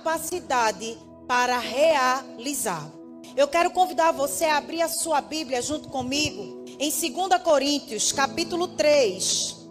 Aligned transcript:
capacidade 0.00 0.98
para 1.28 1.58
realizar. 1.58 2.90
Eu 3.36 3.46
quero 3.46 3.70
convidar 3.70 4.12
você 4.12 4.46
a 4.46 4.56
abrir 4.56 4.80
a 4.82 4.88
sua 4.88 5.20
Bíblia 5.20 5.60
junto 5.60 5.88
comigo 5.88 6.64
em 6.78 6.90
2 6.90 7.42
Coríntios, 7.42 8.10
capítulo 8.10 8.68
3. 8.68 9.68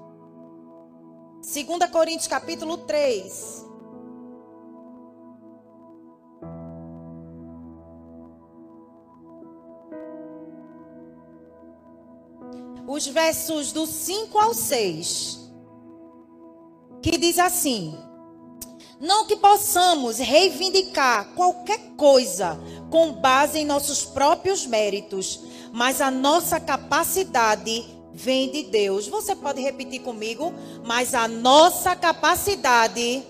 2 1.42 1.92
Coríntios, 1.92 2.28
capítulo 2.28 2.78
3. 2.78 3.66
Os 12.88 13.08
versos 13.08 13.72
do 13.72 13.86
5 13.86 14.38
ao 14.38 14.54
6. 14.54 15.52
Que 17.02 17.18
diz 17.18 17.40
assim: 17.40 18.09
Não 19.00 19.26
que 19.26 19.38
possamos 19.38 20.18
reivindicar 20.18 21.30
qualquer 21.36 21.80
coisa 21.96 22.60
com 22.90 23.14
base 23.14 23.60
em 23.60 23.66
nossos 23.66 24.04
próprios 24.04 24.66
méritos, 24.66 25.40
mas 25.72 26.02
a 26.02 26.12
nossa 26.12 26.60
capacidade 26.60 27.86
vem 28.14 28.52
de 28.52 28.64
Deus. 28.64 29.08
Você 29.08 29.34
pode 29.36 29.62
repetir 29.62 30.02
comigo? 30.02 30.54
Mas 30.84 31.14
a 31.14 31.28
nossa 31.28 31.96
capacidade. 31.96 33.24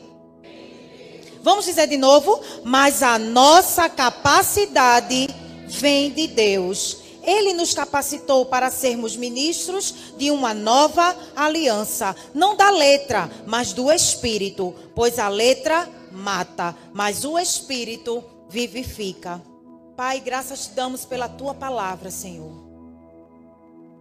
Vamos 1.44 1.66
dizer 1.66 1.88
de 1.88 1.98
novo? 1.98 2.42
Mas 2.64 3.04
a 3.04 3.20
nossa 3.20 3.88
capacidade 3.88 5.28
vem 5.68 6.12
de 6.12 6.28
Deus. 6.28 6.99
Ele 7.24 7.54
nos 7.54 7.74
capacitou 7.74 8.46
para 8.46 8.72
sermos 8.72 9.16
ministros 9.16 10.14
de 10.18 10.32
uma 10.32 10.54
nova 10.54 11.16
aliança, 11.36 12.16
não 12.34 12.56
da 12.56 12.70
letra, 12.70 13.30
mas 13.46 13.74
do 13.74 13.92
espírito, 13.92 14.74
pois 14.96 15.20
a 15.20 15.28
letra 15.28 15.90
mata, 16.12 16.76
mas 16.94 17.24
o 17.26 17.38
espírito 17.38 18.24
vivifica. 18.50 19.42
Pai, 19.96 20.20
graças 20.20 20.68
te 20.68 20.72
damos 20.72 21.06
pela 21.06 21.28
tua 21.28 21.54
palavra, 21.54 22.10
Senhor. 22.10 22.52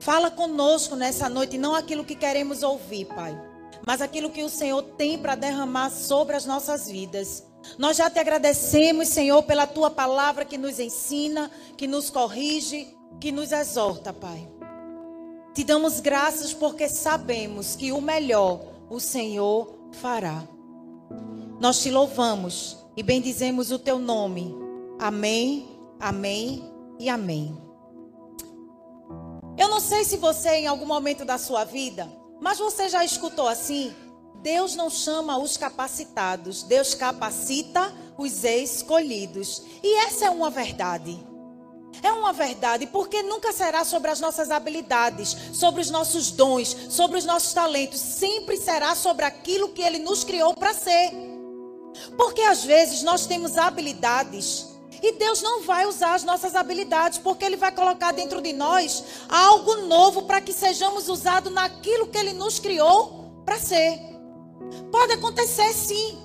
Fala 0.01 0.31
conosco 0.31 0.95
nessa 0.95 1.29
noite, 1.29 1.59
não 1.59 1.75
aquilo 1.75 2.05
que 2.05 2.15
queremos 2.15 2.63
ouvir, 2.63 3.07
Pai, 3.07 3.37
mas 3.85 4.01
aquilo 4.01 4.31
que 4.31 4.45
o 4.45 4.49
Senhor 4.49 4.83
tem 4.83 5.19
para 5.19 5.35
derramar 5.35 5.91
sobre 5.91 6.37
as 6.37 6.47
nossas 6.47 6.89
vidas. 6.89 7.43
Nós 7.77 7.97
já 7.97 8.09
te 8.09 8.19
agradecemos, 8.19 9.09
Senhor, 9.09 9.43
pela 9.43 9.67
tua 9.67 9.91
palavra 9.91 10.45
que 10.45 10.57
nos 10.57 10.79
ensina, 10.79 11.51
que 11.77 11.87
nos 11.87 12.09
corrige, 12.11 12.97
que 13.21 13.33
nos 13.33 13.53
exorta, 13.53 14.13
Pai. 14.13 14.47
Te 15.55 15.65
damos 15.65 16.01
graças 16.01 16.55
porque 16.55 16.89
sabemos 16.89 17.75
que 17.75 17.91
o 17.91 18.01
melhor 18.01 18.61
o 18.89 19.01
Senhor 19.01 19.75
fará. 19.93 20.47
Nós 21.61 21.83
te 21.83 21.91
louvamos 21.91 22.77
e 22.97 23.03
bendizemos 23.03 23.71
o 23.73 23.79
teu 23.79 23.99
nome. 23.99 24.55
Amém, 24.99 25.69
amém 25.99 26.65
e 26.99 27.09
amém. 27.09 27.57
Eu 29.57 29.69
não 29.69 29.81
sei 29.81 30.05
se 30.05 30.17
você, 30.17 30.51
em 30.51 30.67
algum 30.69 30.87
momento 30.87 31.25
da 31.25 31.37
sua 31.37 31.65
vida, 31.65 32.09
mas 32.41 32.59
você 32.59 32.89
já 32.89 33.05
escutou 33.05 33.49
assim? 33.49 33.93
Deus 34.41 34.77
não 34.77 34.89
chama 34.89 35.37
os 35.37 35.57
capacitados, 35.57 36.63
Deus 36.63 36.95
capacita 36.95 37.93
os 38.17 38.45
escolhidos. 38.45 39.63
E 39.83 39.97
essa 39.99 40.27
é 40.27 40.31
uma 40.31 40.49
verdade. 40.49 41.19
É 42.03 42.13
uma 42.13 42.33
verdade, 42.33 42.87
porque 42.87 43.23
nunca 43.23 43.53
será 43.53 43.85
sobre 43.85 44.11
as 44.11 44.21
nossas 44.21 44.51
habilidades, 44.51 45.37
sobre 45.53 45.81
os 45.81 45.91
nossos 45.91 46.31
dons, 46.31 46.77
sobre 46.91 47.19
os 47.19 47.25
nossos 47.25 47.53
talentos. 47.53 48.01
Sempre 48.01 48.57
será 48.57 48.95
sobre 48.95 49.25
aquilo 49.25 49.71
que 49.71 49.83
Ele 49.83 49.99
nos 49.99 50.23
criou 50.23 50.55
para 50.55 50.75
ser. 50.75 51.13
Porque 52.17 52.43
às 52.43 52.65
vezes 52.65 53.03
nós 53.03 53.27
temos 53.27 53.57
habilidades 53.57 54.67
e 55.03 55.13
Deus 55.13 55.43
não 55.43 55.63
vai 55.63 55.87
usar 55.87 56.15
as 56.15 56.25
nossas 56.25 56.55
habilidades, 56.55 57.19
porque 57.19 57.45
Ele 57.45 57.57
vai 57.57 57.73
colocar 57.73 58.13
dentro 58.13 58.41
de 58.41 58.53
nós 58.53 59.05
algo 59.29 59.77
novo 59.87 60.23
para 60.23 60.41
que 60.41 60.53
sejamos 60.53 61.09
usados 61.09 61.53
naquilo 61.53 62.09
que 62.09 62.19
Ele 62.19 62.33
nos 62.33 62.59
criou 62.59 63.43
para 63.45 63.59
ser. 63.59 64.01
Pode 64.91 65.13
acontecer 65.13 65.73
sim, 65.73 66.19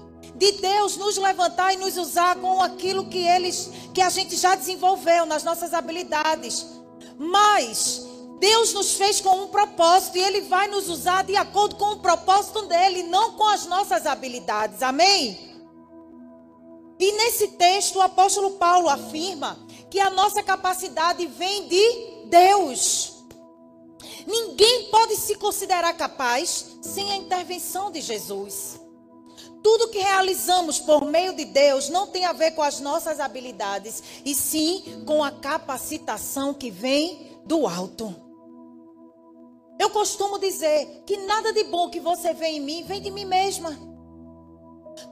de 0.44 0.52
Deus 0.60 0.98
nos 0.98 1.18
levantar 1.18 1.74
e 1.74 1.78
nos 1.78 1.96
usar 1.96 2.36
com 2.36 2.62
aquilo 2.62 3.08
que 3.08 3.20
eles, 3.20 3.70
que 3.94 4.02
a 4.02 4.10
gente 4.10 4.36
já 4.36 4.56
desenvolveu 4.56 5.26
nas 5.26 5.42
nossas 5.42 5.74
habilidades. 5.74 6.66
Mas 7.18 8.06
Deus 8.40 8.74
nos 8.74 8.96
fez 8.96 9.22
com 9.22 9.44
um 9.44 9.48
propósito 9.48 10.18
e 10.18 10.22
Ele 10.22 10.42
vai 10.42 10.68
nos 10.68 10.90
usar 10.90 11.24
de 11.24 11.34
acordo 11.38 11.78
com 11.78 11.92
o 11.92 12.00
propósito 12.00 12.64
dele, 12.64 13.04
não 13.04 13.34
com 13.34 13.48
as 13.48 13.66
nossas 13.68 14.06
habilidades. 14.06 14.84
Amém? 14.84 15.54
E 17.00 17.12
nesse 17.14 17.50
texto, 17.50 17.96
o 17.98 18.02
apóstolo 18.02 18.52
Paulo 18.52 18.90
afirma 18.90 19.58
que 19.90 20.00
a 20.00 20.10
nossa 20.10 20.44
capacidade 20.44 21.26
vem 21.26 21.70
de 21.70 22.26
Deus. 22.26 23.14
Ninguém 24.28 24.90
pode 24.90 25.16
se 25.16 25.36
considerar 25.36 25.94
capaz 25.94 26.78
sem 26.82 27.14
a 27.14 27.16
intervenção 27.16 27.90
de 27.92 28.02
Jesus. 28.02 28.83
Tudo 29.64 29.88
que 29.88 30.00
realizamos 30.00 30.80
por 30.80 31.06
meio 31.06 31.34
de 31.34 31.46
Deus 31.46 31.88
não 31.88 32.08
tem 32.08 32.26
a 32.26 32.34
ver 32.34 32.52
com 32.52 32.62
as 32.62 32.82
nossas 32.82 33.20
habilidades, 33.20 34.04
e 34.26 34.36
sim 34.36 35.04
com 35.06 35.24
a 35.24 35.32
capacitação 35.32 36.54
que 36.54 36.70
vem 36.70 37.40
do 37.46 37.66
alto. 37.66 38.14
Eu 39.80 39.90
costumo 39.90 40.38
dizer 40.38 41.04
que 41.06 41.18
nada 41.18 41.54
de 41.54 41.64
bom 41.64 41.90
que 41.90 42.00
você 42.00 42.34
vê 42.34 42.48
em 42.48 42.60
mim 42.60 42.84
vem 42.84 43.02
de 43.02 43.10
mim 43.10 43.26
mesma. 43.26 43.78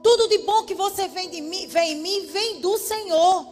Tudo 0.03 0.27
de 0.27 0.39
bom 0.39 0.63
que 0.63 0.75
você 0.75 1.07
de 1.07 1.41
mim, 1.41 1.67
vem 1.67 1.93
em 1.93 2.01
mim 2.01 2.25
vem 2.27 2.59
do 2.59 2.77
Senhor. 2.77 3.47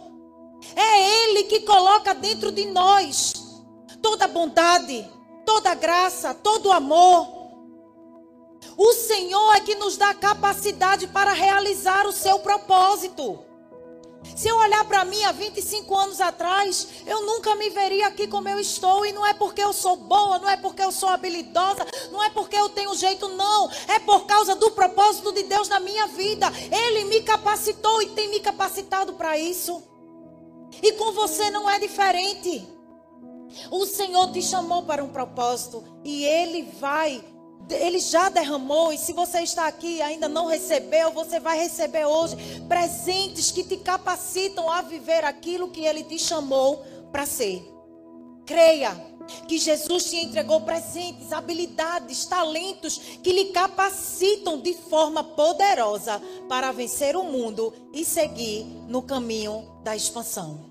É 0.76 1.24
Ele 1.24 1.44
que 1.44 1.62
coloca 1.62 2.14
dentro 2.14 2.52
de 2.52 2.66
nós 2.66 3.34
toda 4.02 4.28
bondade, 4.28 5.10
toda 5.46 5.74
graça, 5.76 6.34
todo 6.34 6.72
amor. 6.72 7.39
O 8.78 8.94
Senhor 8.94 9.56
é 9.56 9.60
que 9.60 9.76
nos 9.76 9.98
dá 9.98 10.14
capacidade 10.14 11.08
para 11.08 11.34
realizar 11.34 12.06
o 12.08 12.12
seu 12.12 12.40
propósito. 12.40 13.46
Se 14.36 14.48
eu 14.48 14.58
olhar 14.58 14.86
para 14.86 15.06
mim 15.06 15.24
há 15.24 15.32
25 15.32 15.98
anos 15.98 16.22
atrás, 16.22 16.88
eu 17.06 17.26
nunca 17.26 17.56
me 17.56 17.70
veria 17.70 18.08
aqui 18.08 18.28
como 18.28 18.48
eu 18.50 18.60
estou. 18.60 19.06
E 19.06 19.12
não 19.12 19.26
é 19.26 19.34
porque 19.34 19.64
eu 19.64 19.74
sou 19.74 19.96
boa, 19.96 20.40
não 20.40 20.50
é 20.50 20.58
porque 20.58 20.84
eu 20.84 20.92
sou 20.92 21.10
habilidosa, 21.10 21.86
não 22.12 22.24
é 22.24 22.30
porque 22.30 22.56
eu 22.56 22.70
tenho 22.70 22.94
jeito, 22.96 23.28
não. 23.30 23.70
É 23.88 24.00
por 24.00 24.26
causa 24.26 24.56
do 24.56 24.72
propósito 24.72 25.32
de 25.32 25.44
Deus 25.44 25.70
na 25.70 25.80
minha 25.80 26.08
vida. 26.08 26.52
Ele 26.72 27.06
me 27.06 27.22
capacitou 27.22 28.02
e 28.02 28.10
tem 28.10 28.30
me 28.30 28.40
capacitado 28.40 29.14
para 29.14 29.38
isso. 29.38 29.82
E 30.82 30.92
com 30.94 31.12
você 31.14 31.50
não 31.50 31.70
é 31.70 31.80
diferente. 31.80 32.68
O 33.72 33.86
Senhor 33.86 34.32
te 34.32 34.42
chamou 34.42 34.84
para 34.84 35.04
um 35.04 35.10
propósito 35.10 35.84
e 36.04 36.24
Ele 36.24 36.64
vai 36.80 37.24
ele 37.72 38.00
já 38.00 38.30
derramou, 38.30 38.92
e 38.92 38.98
se 38.98 39.14
você 39.14 39.42
está 39.42 39.68
aqui 39.68 39.98
e 39.98 40.02
ainda 40.02 40.28
não 40.28 40.48
recebeu, 40.48 41.12
você 41.12 41.40
vai 41.40 41.60
receber 41.60 42.06
hoje 42.06 42.36
presentes 42.68 43.52
que 43.52 43.64
te 43.64 43.78
capacitam 43.78 44.70
a 44.70 44.82
viver 44.82 45.24
aquilo 45.24 45.70
que 45.70 45.86
Ele 45.86 46.04
te 46.04 46.18
chamou 46.18 46.84
para 47.12 47.26
ser. 47.26 47.64
Creia 48.46 49.10
que 49.48 49.60
Jesus 49.60 50.06
te 50.06 50.18
entregou 50.18 50.62
presentes, 50.62 51.32
habilidades, 51.32 52.26
talentos 52.26 52.98
que 53.22 53.32
lhe 53.32 53.46
capacitam 53.46 54.60
de 54.60 54.74
forma 54.74 55.24
poderosa 55.24 56.22
para 56.48 56.72
vencer 56.72 57.16
o 57.16 57.24
mundo 57.24 57.74
e 57.94 58.04
seguir 58.04 58.64
no 58.88 59.04
caminho 59.04 59.80
da 59.84 59.96
expansão. 59.96 60.70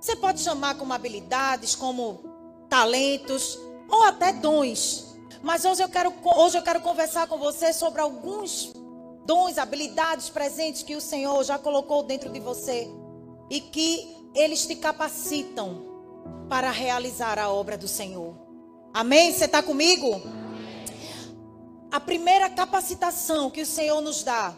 Você 0.00 0.16
pode 0.16 0.40
chamar 0.40 0.76
como 0.76 0.92
habilidades, 0.92 1.74
como 1.74 2.20
talentos 2.68 3.58
ou 3.88 4.02
até 4.02 4.32
dons. 4.32 5.11
Mas 5.42 5.64
hoje 5.64 5.82
eu 5.82 5.88
quero, 5.88 6.14
hoje 6.36 6.56
eu 6.56 6.62
quero 6.62 6.80
conversar 6.80 7.26
com 7.26 7.36
você 7.36 7.72
sobre 7.72 8.00
alguns 8.00 8.72
dons, 9.26 9.58
habilidades 9.58 10.30
presentes 10.30 10.82
que 10.82 10.94
o 10.94 11.00
Senhor 11.00 11.42
já 11.42 11.58
colocou 11.58 12.02
dentro 12.04 12.30
de 12.30 12.38
você 12.38 12.88
e 13.50 13.60
que 13.60 14.16
eles 14.34 14.66
te 14.66 14.76
capacitam 14.76 15.82
para 16.48 16.70
realizar 16.70 17.38
a 17.38 17.50
obra 17.50 17.76
do 17.76 17.88
Senhor. 17.88 18.34
Amém? 18.94 19.32
Você 19.32 19.46
está 19.46 19.62
comigo? 19.62 20.22
A 21.90 21.98
primeira 21.98 22.48
capacitação 22.48 23.50
que 23.50 23.62
o 23.62 23.66
Senhor 23.66 24.00
nos 24.00 24.22
dá 24.22 24.54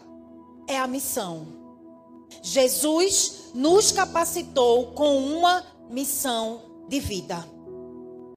é 0.67 0.77
a 0.77 0.87
missão. 0.87 1.47
Jesus 2.41 3.51
nos 3.53 3.91
capacitou 3.91 4.91
com 4.93 5.17
uma 5.17 5.65
missão 5.89 6.61
de 6.87 6.99
vida. 6.99 7.43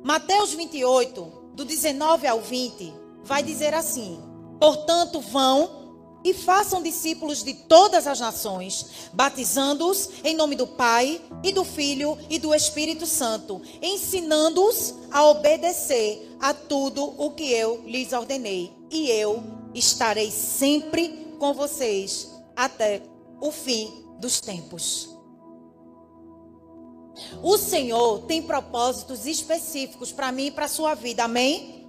Mateus 0.02 0.54
28, 0.54 1.37
do 1.58 1.64
19 1.64 2.24
ao 2.28 2.40
20, 2.40 2.94
vai 3.24 3.42
dizer 3.42 3.74
assim: 3.74 4.22
Portanto, 4.60 5.20
vão 5.20 5.88
e 6.22 6.32
façam 6.32 6.80
discípulos 6.80 7.42
de 7.42 7.52
todas 7.52 8.06
as 8.06 8.20
nações, 8.20 8.86
batizando-os 9.12 10.08
em 10.22 10.36
nome 10.36 10.54
do 10.54 10.68
Pai 10.68 11.20
e 11.42 11.50
do 11.50 11.64
Filho 11.64 12.16
e 12.30 12.38
do 12.38 12.54
Espírito 12.54 13.06
Santo, 13.06 13.60
ensinando-os 13.82 14.94
a 15.10 15.24
obedecer 15.28 16.36
a 16.38 16.54
tudo 16.54 17.12
o 17.18 17.32
que 17.32 17.52
eu 17.52 17.82
lhes 17.84 18.12
ordenei. 18.12 18.72
E 18.88 19.10
eu 19.10 19.42
estarei 19.74 20.30
sempre 20.30 21.34
com 21.40 21.52
vocês 21.52 22.30
até 22.54 23.02
o 23.40 23.50
fim 23.50 24.04
dos 24.20 24.40
tempos. 24.40 25.17
O 27.42 27.56
Senhor 27.56 28.20
tem 28.20 28.42
propósitos 28.42 29.26
específicos 29.26 30.12
para 30.12 30.32
mim 30.32 30.46
e 30.46 30.50
para 30.50 30.66
a 30.66 30.68
sua 30.68 30.94
vida, 30.94 31.24
amém? 31.24 31.88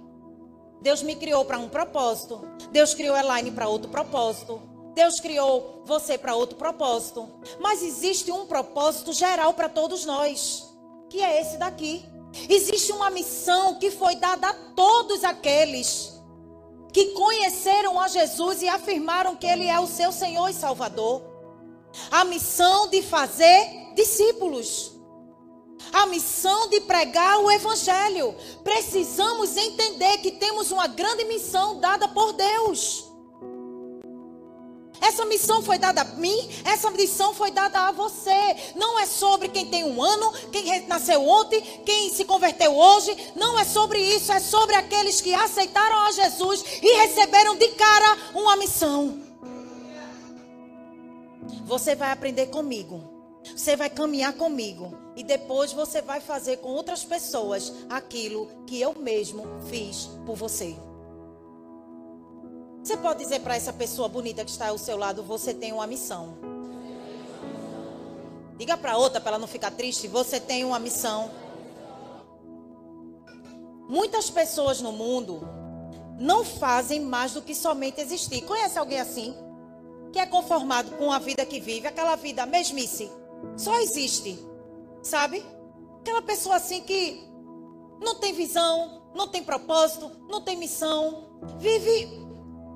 Deus 0.80 1.02
me 1.02 1.14
criou 1.14 1.44
para 1.44 1.58
um 1.58 1.68
propósito. 1.68 2.40
Deus 2.70 2.94
criou 2.94 3.16
Elaine 3.16 3.50
para 3.50 3.68
outro 3.68 3.90
propósito. 3.90 4.60
Deus 4.94 5.20
criou 5.20 5.82
você 5.84 6.16
para 6.16 6.34
outro 6.34 6.56
propósito. 6.56 7.28
Mas 7.60 7.82
existe 7.82 8.32
um 8.32 8.46
propósito 8.46 9.12
geral 9.12 9.52
para 9.54 9.68
todos 9.68 10.04
nós, 10.04 10.68
que 11.08 11.22
é 11.22 11.40
esse 11.40 11.58
daqui. 11.58 12.04
Existe 12.48 12.92
uma 12.92 13.10
missão 13.10 13.74
que 13.76 13.90
foi 13.90 14.16
dada 14.16 14.48
a 14.48 14.54
todos 14.74 15.24
aqueles 15.24 16.20
que 16.92 17.06
conheceram 17.12 18.00
a 18.00 18.08
Jesus 18.08 18.62
e 18.62 18.68
afirmaram 18.68 19.36
que 19.36 19.46
Ele 19.46 19.66
é 19.66 19.78
o 19.78 19.86
seu 19.86 20.10
Senhor 20.12 20.48
e 20.48 20.54
Salvador. 20.54 21.22
A 22.10 22.24
missão 22.24 22.88
de 22.88 23.02
fazer 23.02 23.92
discípulos. 23.94 24.92
A 25.92 26.06
missão 26.06 26.68
de 26.68 26.80
pregar 26.80 27.38
o 27.40 27.50
Evangelho. 27.50 28.34
Precisamos 28.62 29.56
entender 29.56 30.18
que 30.18 30.32
temos 30.32 30.70
uma 30.70 30.86
grande 30.86 31.24
missão 31.24 31.80
dada 31.80 32.06
por 32.08 32.32
Deus. 32.32 33.10
Essa 35.00 35.24
missão 35.24 35.62
foi 35.62 35.78
dada 35.78 36.02
a 36.02 36.04
mim, 36.04 36.48
essa 36.64 36.90
missão 36.90 37.32
foi 37.32 37.50
dada 37.50 37.88
a 37.88 37.92
você. 37.92 38.56
Não 38.76 38.98
é 38.98 39.06
sobre 39.06 39.48
quem 39.48 39.66
tem 39.66 39.82
um 39.82 40.02
ano, 40.02 40.30
quem 40.52 40.86
nasceu 40.86 41.26
ontem, 41.26 41.60
quem 41.86 42.10
se 42.10 42.24
converteu 42.24 42.76
hoje. 42.76 43.16
Não 43.34 43.58
é 43.58 43.64
sobre 43.64 43.98
isso, 43.98 44.30
é 44.30 44.38
sobre 44.38 44.74
aqueles 44.74 45.20
que 45.20 45.32
aceitaram 45.32 46.00
a 46.02 46.12
Jesus 46.12 46.64
e 46.82 46.96
receberam 46.98 47.56
de 47.56 47.68
cara 47.68 48.18
uma 48.34 48.56
missão. 48.56 49.22
Você 51.64 51.94
vai 51.94 52.10
aprender 52.10 52.46
comigo. 52.46 53.19
Você 53.44 53.76
vai 53.76 53.90
caminhar 53.90 54.32
comigo. 54.34 54.92
E 55.16 55.22
depois 55.22 55.72
você 55.72 56.00
vai 56.00 56.20
fazer 56.20 56.58
com 56.58 56.68
outras 56.68 57.04
pessoas 57.04 57.72
aquilo 57.88 58.48
que 58.66 58.80
eu 58.80 58.94
mesmo 58.94 59.44
fiz 59.68 60.08
por 60.24 60.36
você. 60.36 60.76
Você 62.82 62.96
pode 62.96 63.22
dizer 63.22 63.40
para 63.40 63.56
essa 63.56 63.72
pessoa 63.72 64.08
bonita 64.08 64.44
que 64.44 64.50
está 64.50 64.68
ao 64.68 64.78
seu 64.78 64.96
lado: 64.96 65.22
você 65.22 65.52
tem 65.52 65.72
uma 65.72 65.86
missão. 65.86 66.38
Diga 68.56 68.76
para 68.76 68.96
outra, 68.96 69.20
para 69.20 69.32
ela 69.32 69.38
não 69.38 69.48
ficar 69.48 69.70
triste: 69.70 70.08
você 70.08 70.40
tem 70.40 70.64
uma 70.64 70.78
missão. 70.78 71.30
Muitas 73.88 74.30
pessoas 74.30 74.80
no 74.80 74.92
mundo 74.92 75.40
não 76.18 76.44
fazem 76.44 77.00
mais 77.00 77.32
do 77.32 77.42
que 77.42 77.54
somente 77.54 78.00
existir. 78.00 78.42
Conhece 78.42 78.78
alguém 78.78 79.00
assim? 79.00 79.34
Que 80.12 80.18
é 80.18 80.26
conformado 80.26 80.92
com 80.92 81.10
a 81.10 81.18
vida 81.18 81.44
que 81.44 81.60
vive, 81.60 81.86
aquela 81.86 82.16
vida 82.16 82.46
mesmice. 82.46 83.10
Só 83.56 83.78
existe. 83.80 84.38
Sabe? 85.02 85.44
Aquela 86.00 86.22
pessoa 86.22 86.56
assim 86.56 86.82
que 86.82 87.22
não 88.00 88.16
tem 88.16 88.32
visão, 88.32 89.02
não 89.14 89.28
tem 89.28 89.42
propósito, 89.42 90.10
não 90.28 90.40
tem 90.40 90.56
missão. 90.56 91.28
Vive 91.58 92.30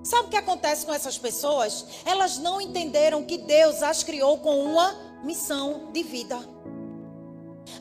Sabe 0.04 0.26
o 0.26 0.30
que 0.30 0.36
acontece 0.36 0.84
com 0.84 0.92
essas 0.92 1.16
pessoas? 1.16 1.86
Elas 2.04 2.36
não 2.36 2.60
entenderam 2.60 3.24
que 3.24 3.38
Deus 3.38 3.82
as 3.82 4.02
criou 4.02 4.38
com 4.38 4.62
uma 4.62 4.92
missão 5.24 5.90
de 5.92 6.02
vida. 6.02 6.38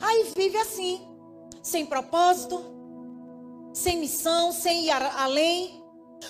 Aí 0.00 0.32
vive 0.34 0.56
assim, 0.56 1.06
sem 1.62 1.84
propósito, 1.84 2.64
sem 3.74 3.98
missão, 3.98 4.52
sem 4.52 4.86
ir 4.86 4.90
além. 4.90 5.83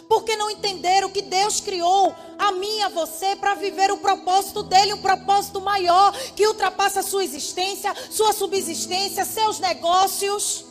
Porque 0.08 0.36
não 0.36 0.50
entenderam 0.50 1.10
que 1.10 1.22
Deus 1.22 1.60
criou 1.60 2.14
a 2.38 2.52
mim 2.52 2.78
e 2.78 2.82
a 2.82 2.88
você 2.88 3.36
para 3.36 3.54
viver 3.54 3.90
o 3.90 3.98
propósito 3.98 4.62
dele, 4.62 4.94
um 4.94 5.02
propósito 5.02 5.60
maior 5.60 6.12
que 6.34 6.46
ultrapassa 6.46 7.00
a 7.00 7.02
sua 7.02 7.24
existência, 7.24 7.94
sua 8.10 8.32
subsistência, 8.32 9.24
seus 9.24 9.58
negócios. 9.58 10.66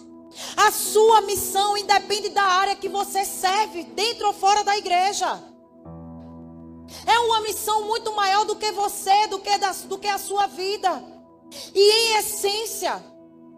A 0.57 0.71
sua 0.71 1.21
missão 1.21 1.77
independe 1.77 2.29
da 2.29 2.43
área 2.43 2.75
que 2.75 2.89
você 2.89 3.23
serve, 3.23 3.83
dentro 3.83 4.27
ou 4.27 4.33
fora 4.33 4.63
da 4.63 4.77
igreja. 4.77 5.41
É 7.05 7.19
uma 7.19 7.41
missão 7.41 7.85
muito 7.85 8.13
maior 8.15 8.45
do 8.45 8.55
que 8.55 8.71
você, 8.71 9.27
do 9.27 9.39
que, 9.39 9.57
da, 9.57 9.71
do 9.71 9.97
que 9.97 10.07
a 10.07 10.17
sua 10.17 10.47
vida. 10.47 11.03
E 11.73 11.91
em 11.91 12.17
essência, 12.17 13.03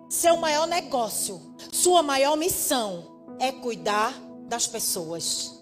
seu 0.09 0.37
maior 0.37 0.67
negócio, 0.67 1.41
sua 1.71 2.03
maior 2.03 2.35
missão 2.35 3.15
é 3.39 3.51
cuidar 3.51 4.13
das 4.47 4.67
pessoas. 4.67 5.54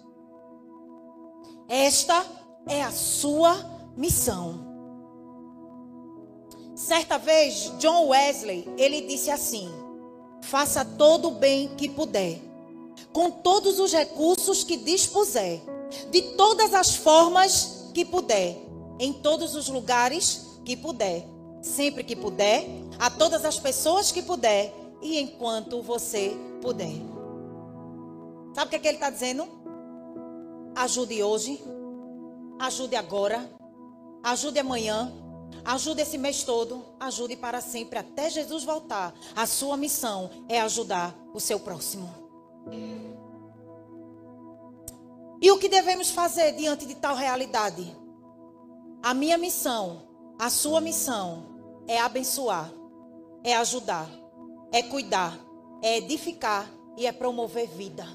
Esta 1.68 2.24
é 2.66 2.82
a 2.82 2.92
sua 2.92 3.56
missão. 3.96 4.60
Certa 6.74 7.18
vez, 7.18 7.72
John 7.78 8.08
Wesley, 8.08 8.68
ele 8.76 9.02
disse 9.02 9.30
assim: 9.30 9.70
faça 10.42 10.84
todo 10.84 11.28
o 11.28 11.30
bem 11.32 11.68
que 11.76 11.88
puder, 11.88 12.40
com 13.12 13.30
todos 13.30 13.78
os 13.78 13.92
recursos 13.92 14.64
que 14.64 14.76
dispuser, 14.76 15.62
de 16.10 16.22
todas 16.36 16.74
as 16.74 16.94
formas 16.94 17.90
que 17.94 18.04
puder, 18.04 18.56
em 18.98 19.12
todos 19.12 19.54
os 19.54 19.68
lugares 19.68 20.58
que 20.64 20.76
puder, 20.76 21.24
sempre 21.62 22.04
que 22.04 22.16
puder, 22.16 22.66
a 22.98 23.08
todas 23.10 23.44
as 23.44 23.58
pessoas 23.58 24.12
que 24.12 24.22
puder 24.22 24.74
e 25.00 25.18
enquanto 25.18 25.82
você 25.82 26.36
puder. 26.60 26.94
Sabe 28.54 28.66
o 28.66 28.70
que, 28.70 28.76
é 28.76 28.78
que 28.78 28.88
ele 28.88 28.96
está 28.96 29.10
dizendo? 29.10 29.63
Ajude 30.74 31.22
hoje, 31.22 31.62
ajude 32.58 32.96
agora, 32.96 33.50
ajude 34.22 34.58
amanhã, 34.58 35.12
Ajude 35.64 36.02
esse 36.02 36.18
mês 36.18 36.42
todo, 36.42 36.84
ajude 37.00 37.36
para 37.36 37.60
sempre, 37.60 37.98
até 37.98 38.28
Jesus 38.28 38.64
voltar. 38.64 39.14
A 39.34 39.46
sua 39.46 39.76
missão 39.76 40.30
é 40.48 40.60
ajudar 40.60 41.14
o 41.32 41.40
seu 41.40 41.58
próximo. 41.58 42.12
E 45.40 45.50
o 45.50 45.58
que 45.58 45.68
devemos 45.68 46.10
fazer 46.10 46.52
diante 46.52 46.86
de 46.86 46.94
tal 46.94 47.14
realidade? 47.14 47.96
A 49.02 49.14
minha 49.14 49.38
missão, 49.38 50.02
a 50.38 50.50
sua 50.50 50.80
missão 50.80 51.46
é 51.86 51.98
abençoar, 51.98 52.70
é 53.42 53.56
ajudar, 53.56 54.08
é 54.72 54.82
cuidar, 54.82 55.38
é 55.82 55.98
edificar 55.98 56.70
e 56.96 57.06
é 57.06 57.12
promover 57.12 57.68
vida. 57.68 58.06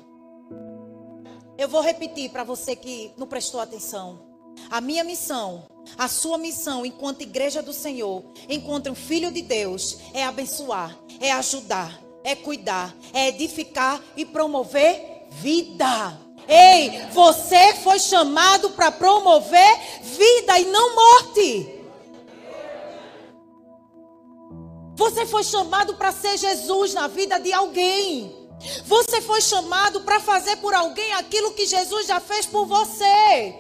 Eu 1.60 1.68
vou 1.68 1.82
repetir 1.82 2.30
para 2.30 2.46
você 2.46 2.74
que 2.74 3.12
não 3.18 3.28
prestou 3.28 3.60
atenção. 3.60 4.22
A 4.72 4.80
minha 4.80 5.04
missão, 5.04 5.66
a 5.98 6.08
sua 6.08 6.38
missão 6.38 6.86
enquanto 6.86 7.20
igreja 7.20 7.62
do 7.62 7.74
Senhor, 7.74 8.24
enquanto 8.48 8.90
um 8.90 8.96
filho 8.96 9.30
de 9.30 9.42
Deus, 9.42 9.98
é 10.14 10.24
abençoar, 10.24 10.98
é 11.20 11.34
ajudar, 11.34 12.00
é 12.24 12.34
cuidar, 12.34 12.96
é 13.14 13.28
edificar 13.28 14.02
e 14.16 14.24
promover 14.24 15.28
vida. 15.32 16.18
Ei, 16.48 17.08
você 17.12 17.74
foi 17.84 18.00
chamado 18.00 18.70
para 18.70 18.90
promover 18.90 20.02
vida 20.02 20.58
e 20.60 20.64
não 20.64 20.96
morte. 20.96 21.76
Você 24.96 25.26
foi 25.26 25.44
chamado 25.44 25.96
para 25.96 26.14
ser 26.14 26.38
Jesus 26.38 26.94
na 26.94 27.08
vida 27.08 27.38
de 27.38 27.52
alguém. 27.52 28.49
Você 28.86 29.22
foi 29.22 29.42
chamado 29.42 30.02
para 30.02 30.20
fazer 30.20 30.58
por 30.58 30.74
alguém 30.74 31.14
aquilo 31.14 31.54
que 31.54 31.66
Jesus 31.66 32.08
já 32.08 32.20
fez 32.20 32.46
por 32.46 32.66
você. 32.66 33.56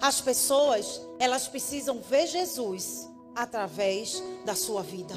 As 0.00 0.20
pessoas, 0.20 1.00
elas 1.18 1.46
precisam 1.46 2.00
ver 2.00 2.26
Jesus 2.26 3.08
através 3.34 4.22
da 4.44 4.54
sua 4.54 4.82
vida. 4.82 5.14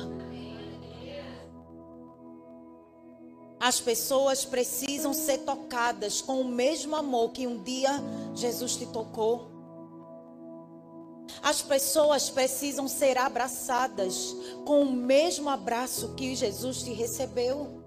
As 3.60 3.80
pessoas 3.80 4.46
precisam 4.46 5.14
ser 5.14 5.40
tocadas 5.40 6.22
com 6.22 6.40
o 6.40 6.46
mesmo 6.46 6.96
amor 6.96 7.32
que 7.32 7.48
um 7.48 7.64
dia 7.64 7.90
Jesus 8.36 8.76
te 8.76 8.86
tocou. 8.86 9.50
As 11.42 11.62
pessoas 11.62 12.30
precisam 12.30 12.88
ser 12.88 13.18
abraçadas 13.18 14.36
com 14.66 14.82
o 14.84 14.92
mesmo 14.92 15.50
abraço 15.50 16.14
que 16.16 16.36
Jesus 16.36 16.84
te 16.84 16.94
recebeu. 16.94 17.85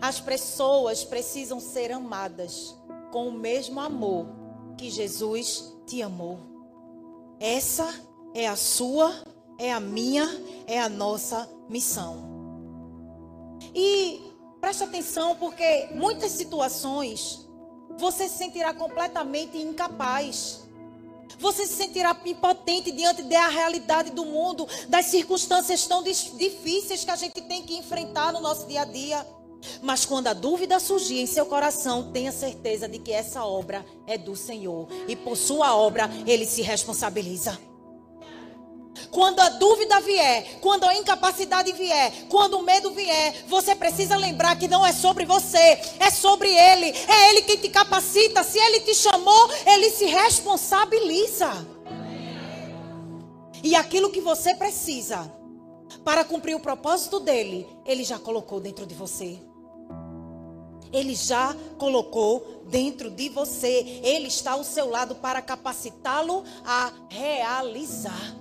As 0.00 0.20
pessoas 0.20 1.04
precisam 1.04 1.58
ser 1.60 1.92
amadas 1.92 2.74
com 3.10 3.28
o 3.28 3.32
mesmo 3.32 3.80
amor 3.80 4.26
que 4.76 4.90
Jesus 4.90 5.74
te 5.86 6.02
amou. 6.02 6.38
Essa 7.40 7.88
é 8.34 8.46
a 8.46 8.56
sua, 8.56 9.12
é 9.58 9.72
a 9.72 9.80
minha, 9.80 10.28
é 10.66 10.80
a 10.80 10.88
nossa 10.88 11.48
missão. 11.68 12.28
E 13.74 14.20
preste 14.60 14.84
atenção, 14.84 15.36
porque 15.36 15.88
muitas 15.94 16.32
situações 16.32 17.48
você 17.96 18.28
se 18.28 18.38
sentirá 18.38 18.72
completamente 18.72 19.58
incapaz. 19.58 20.60
Você 21.38 21.66
se 21.66 21.74
sentirá 21.74 22.16
impotente 22.24 22.90
diante 22.90 23.22
da 23.22 23.48
realidade 23.48 24.10
do 24.10 24.24
mundo, 24.24 24.66
das 24.88 25.06
circunstâncias 25.06 25.86
tão 25.86 26.02
difíceis 26.02 27.04
que 27.04 27.10
a 27.10 27.16
gente 27.16 27.40
tem 27.42 27.62
que 27.62 27.76
enfrentar 27.76 28.32
no 28.32 28.40
nosso 28.40 28.66
dia 28.66 28.82
a 28.82 28.84
dia. 28.84 29.26
Mas 29.82 30.04
quando 30.04 30.28
a 30.28 30.32
dúvida 30.32 30.78
surgir 30.78 31.20
em 31.20 31.26
seu 31.26 31.46
coração, 31.46 32.10
tenha 32.12 32.32
certeza 32.32 32.88
de 32.88 32.98
que 32.98 33.12
essa 33.12 33.44
obra 33.44 33.84
é 34.06 34.16
do 34.16 34.36
Senhor. 34.36 34.88
E 35.06 35.16
por 35.16 35.36
sua 35.36 35.76
obra, 35.76 36.08
ele 36.26 36.46
se 36.46 36.62
responsabiliza. 36.62 37.58
Quando 39.10 39.40
a 39.40 39.48
dúvida 39.48 40.00
vier, 40.00 40.58
quando 40.60 40.84
a 40.84 40.94
incapacidade 40.94 41.72
vier, 41.72 42.12
quando 42.28 42.54
o 42.58 42.62
medo 42.62 42.90
vier, 42.90 43.44
você 43.46 43.74
precisa 43.74 44.16
lembrar 44.16 44.56
que 44.58 44.68
não 44.68 44.84
é 44.84 44.92
sobre 44.92 45.24
você, 45.24 45.80
é 45.98 46.10
sobre 46.10 46.48
Ele. 46.48 46.86
É 46.86 47.30
Ele 47.30 47.42
quem 47.42 47.56
te 47.56 47.68
capacita. 47.68 48.42
Se 48.42 48.58
Ele 48.58 48.80
te 48.80 48.94
chamou, 48.94 49.50
Ele 49.66 49.90
se 49.90 50.06
responsabiliza. 50.06 51.66
E 53.62 53.74
aquilo 53.74 54.10
que 54.10 54.20
você 54.20 54.54
precisa 54.54 55.32
para 56.04 56.24
cumprir 56.24 56.54
o 56.54 56.60
propósito 56.60 57.20
dele, 57.20 57.66
Ele 57.84 58.04
já 58.04 58.18
colocou 58.18 58.60
dentro 58.60 58.86
de 58.86 58.94
você. 58.94 59.47
Ele 60.92 61.14
já 61.14 61.54
colocou 61.78 62.62
dentro 62.66 63.10
de 63.10 63.28
você. 63.28 64.00
Ele 64.02 64.28
está 64.28 64.52
ao 64.52 64.64
seu 64.64 64.88
lado 64.88 65.14
para 65.16 65.42
capacitá-lo 65.42 66.44
a 66.64 66.92
realizar. 67.08 68.36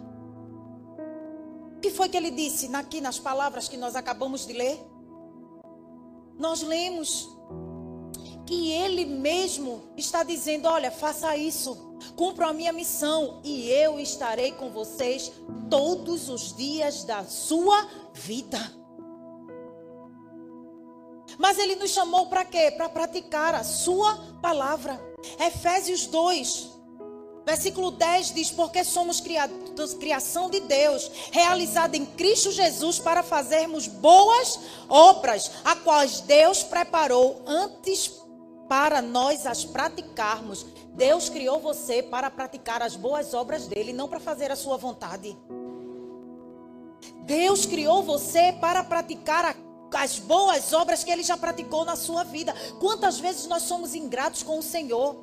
O 1.76 1.80
que 1.80 1.92
foi 1.92 2.10
que 2.10 2.18
ele 2.18 2.32
disse 2.32 2.74
aqui 2.76 3.00
nas 3.00 3.20
palavras 3.20 3.68
que 3.68 3.78
nós 3.78 3.96
acabamos 3.96 4.46
de 4.46 4.54
ler? 4.54 4.80
Nós 6.38 6.62
lemos 6.62 7.30
que 8.46 8.72
ele 8.72 9.06
mesmo 9.06 9.84
está 9.96 10.24
dizendo: 10.24 10.68
Olha, 10.68 10.90
faça 10.90 11.36
isso, 11.38 11.76
cumpra 12.16 12.48
a 12.48 12.54
minha 12.54 12.72
missão 12.72 13.42
e 13.44 13.70
eu 13.70 14.00
estarei 14.00 14.54
com 14.54 14.72
vocês 14.72 15.32
todos 15.70 16.30
os 16.30 16.56
dias 16.56 17.04
da 17.04 17.24
sua 17.26 17.88
vida. 18.14 18.87
Mas 21.38 21.58
ele 21.58 21.76
nos 21.76 21.92
chamou 21.92 22.28
para 22.28 22.46
quê? 22.46 22.72
Para 22.72 22.90
praticar 22.90 23.54
a 23.56 23.64
sua 23.64 24.16
palavra. 24.42 25.00
Efésios 25.40 26.06
2, 26.06 26.70
versículo 27.46 27.92
10 27.92 28.34
diz: 28.34 28.52
Porque 28.52 28.84
somos 28.84 29.20
criados, 29.20 29.94
criação 29.96 30.50
de 30.50 30.60
Deus, 30.62 31.12
realizada 31.32 31.98
em 31.98 32.06
Cristo 32.06 32.52
Jesus 32.52 33.00
para 33.00 33.24
fazermos 33.24 33.88
boas 33.88 34.60
obras, 34.88 35.52
a 35.66 35.76
quais 35.76 36.22
Deus 36.22 36.64
preparou 36.64 37.42
antes 37.46 38.12
para 38.68 39.02
nós 39.02 39.46
as 39.46 39.66
praticarmos. 39.66 40.66
Deus 40.94 41.30
criou 41.30 41.60
você 41.60 42.02
para 42.02 42.30
praticar 42.30 42.82
as 42.82 42.96
boas 42.96 43.34
obras 43.34 43.68
dele, 43.68 43.94
não 43.94 44.08
para 44.08 44.20
fazer 44.20 44.52
a 44.52 44.56
sua 44.56 44.78
vontade. 44.78 45.38
Deus 47.24 47.66
criou 47.66 48.04
você 48.04 48.54
para 48.54 48.84
praticar 48.84 49.46
a 49.46 49.67
as 49.94 50.20
boas 50.20 50.74
obras 50.74 51.04
que 51.04 51.12
ele 51.12 51.24
já 51.24 51.38
praticou 51.38 51.86
na 51.86 51.96
sua 51.96 52.24
vida. 52.24 52.54
Quantas 52.80 53.20
vezes 53.20 53.48
nós 53.48 53.64
somos 53.64 53.96
ingratos 53.96 54.44
com 54.44 54.60
o 54.60 54.64
Senhor? 54.64 55.16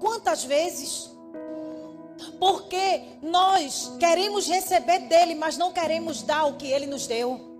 Quantas 0.00 0.44
vezes? 0.44 1.10
Porque 2.38 3.18
nós 3.22 3.92
queremos 3.98 4.46
receber 4.46 5.00
dele, 5.00 5.34
mas 5.34 5.56
não 5.56 5.72
queremos 5.72 6.22
dar 6.22 6.44
o 6.44 6.56
que 6.56 6.66
ele 6.66 6.86
nos 6.86 7.06
deu. 7.06 7.51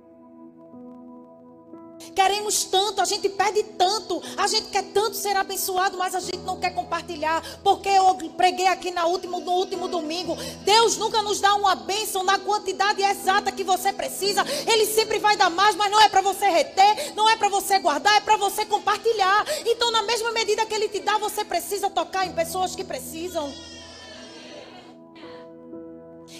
Queremos 2.14 2.64
tanto, 2.64 3.00
a 3.00 3.04
gente 3.04 3.28
pede 3.28 3.62
tanto, 3.62 4.22
a 4.36 4.46
gente 4.46 4.68
quer 4.68 4.84
tanto 4.92 5.16
ser 5.16 5.36
abençoado, 5.36 5.96
mas 5.96 6.14
a 6.14 6.20
gente 6.20 6.38
não 6.38 6.60
quer 6.60 6.70
compartilhar. 6.74 7.42
Porque 7.62 7.88
eu 7.88 8.14
preguei 8.36 8.66
aqui 8.66 8.90
na 8.90 9.06
último, 9.06 9.40
no 9.40 9.52
último 9.52 9.88
domingo. 9.88 10.36
Deus 10.64 10.96
nunca 10.96 11.22
nos 11.22 11.40
dá 11.40 11.54
uma 11.54 11.74
bênção 11.74 12.22
na 12.22 12.38
quantidade 12.38 13.02
exata 13.02 13.50
que 13.50 13.64
você 13.64 13.92
precisa. 13.92 14.44
Ele 14.66 14.86
sempre 14.86 15.18
vai 15.18 15.36
dar 15.36 15.50
mais, 15.50 15.74
mas 15.74 15.90
não 15.90 16.00
é 16.00 16.08
para 16.08 16.20
você 16.20 16.48
reter, 16.48 17.14
não 17.14 17.28
é 17.28 17.36
para 17.36 17.48
você 17.48 17.78
guardar, 17.78 18.16
é 18.16 18.20
para 18.20 18.36
você 18.36 18.64
compartilhar. 18.66 19.46
Então, 19.66 19.90
na 19.90 20.02
mesma 20.02 20.32
medida 20.32 20.66
que 20.66 20.74
Ele 20.74 20.88
te 20.88 21.00
dá, 21.00 21.16
você 21.18 21.44
precisa 21.44 21.88
tocar 21.88 22.26
em 22.26 22.32
pessoas 22.32 22.74
que 22.76 22.84
precisam. 22.84 23.52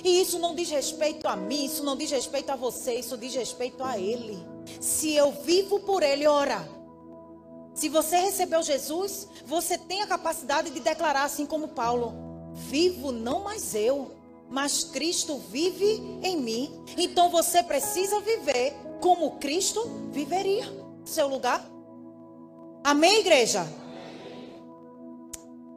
E 0.05 0.21
isso 0.21 0.39
não 0.39 0.55
diz 0.55 0.69
respeito 0.71 1.29
a 1.29 1.37
mim, 1.37 1.65
isso 1.65 1.85
não 1.85 1.97
diz 1.97 2.11
respeito 2.11 2.51
a 2.51 2.57
você, 2.57 2.95
isso 2.95 3.17
diz 3.17 3.35
respeito 3.35 3.85
a 3.85 3.99
Ele. 3.99 4.52
Se 4.81 5.15
eu 5.15 5.33
vivo 5.33 5.81
por 5.81 6.03
Ele, 6.03 6.27
ora. 6.27 6.67
Se 7.75 7.89
você 7.89 8.17
recebeu 8.17 8.63
Jesus, 8.63 9.27
você 9.47 9.79
tem 9.79 10.03
a 10.03 10.07
capacidade 10.07 10.71
de 10.71 10.81
declarar 10.81 11.25
assim 11.25 11.47
como 11.47 11.69
Paulo: 11.69 12.13
Vivo 12.53 13.13
não 13.13 13.45
mais 13.45 13.75
eu, 13.75 14.13
mas 14.49 14.85
Cristo 14.85 15.39
vive 15.51 16.01
em 16.23 16.37
mim. 16.37 16.85
Então 16.97 17.31
você 17.31 17.63
precisa 17.63 18.21
viver 18.21 18.75
como 19.01 19.39
Cristo 19.39 19.83
viveria. 20.11 20.67
Seu 21.05 21.27
lugar. 21.29 21.67
Amém, 22.85 23.21
igreja? 23.21 23.67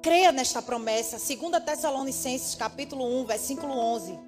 creia 0.05 0.31
nesta 0.31 0.61
promessa. 0.61 1.17
2 1.17 1.63
Tessalonicenses, 1.65 2.53
capítulo 2.53 3.21
1, 3.21 3.25
versículo 3.25 3.73
11. 3.73 4.19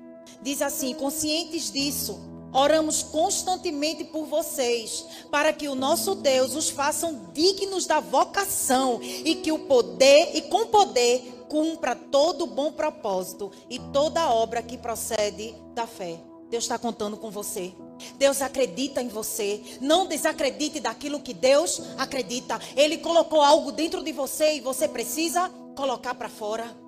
Diz 0.41 0.59
assim: 0.63 0.95
Conscientes 0.95 1.71
disso, 1.71 2.19
oramos 2.53 3.03
constantemente 3.03 4.03
por 4.03 4.25
vocês, 4.25 5.05
para 5.31 5.53
que 5.53 5.67
o 5.67 5.75
nosso 5.75 6.15
Deus 6.15 6.55
os 6.55 6.69
faça 6.69 7.13
dignos 7.33 7.85
da 7.85 7.99
vocação 7.99 8.99
e 9.01 9.35
que 9.35 9.51
o 9.51 9.59
poder 9.59 10.31
e 10.35 10.41
com 10.43 10.67
poder 10.67 11.45
cumpra 11.49 11.95
todo 11.95 12.45
bom 12.45 12.71
propósito 12.71 13.51
e 13.69 13.79
toda 13.79 14.29
obra 14.29 14.61
que 14.61 14.77
procede 14.77 15.55
da 15.73 15.87
fé. 15.87 16.19
Deus 16.49 16.63
está 16.63 16.77
contando 16.77 17.17
com 17.17 17.29
você. 17.29 17.73
Deus 18.17 18.41
acredita 18.41 19.01
em 19.01 19.07
você. 19.07 19.61
Não 19.81 20.05
desacredite 20.05 20.79
daquilo 20.79 21.19
que 21.19 21.33
Deus 21.33 21.81
acredita. 21.97 22.59
Ele 22.75 22.97
colocou 22.97 23.41
algo 23.41 23.71
dentro 23.71 24.03
de 24.03 24.11
você 24.11 24.55
e 24.55 24.61
você 24.61 24.87
precisa 24.87 25.49
colocar 25.75 26.15
para 26.15 26.29
fora. 26.29 26.86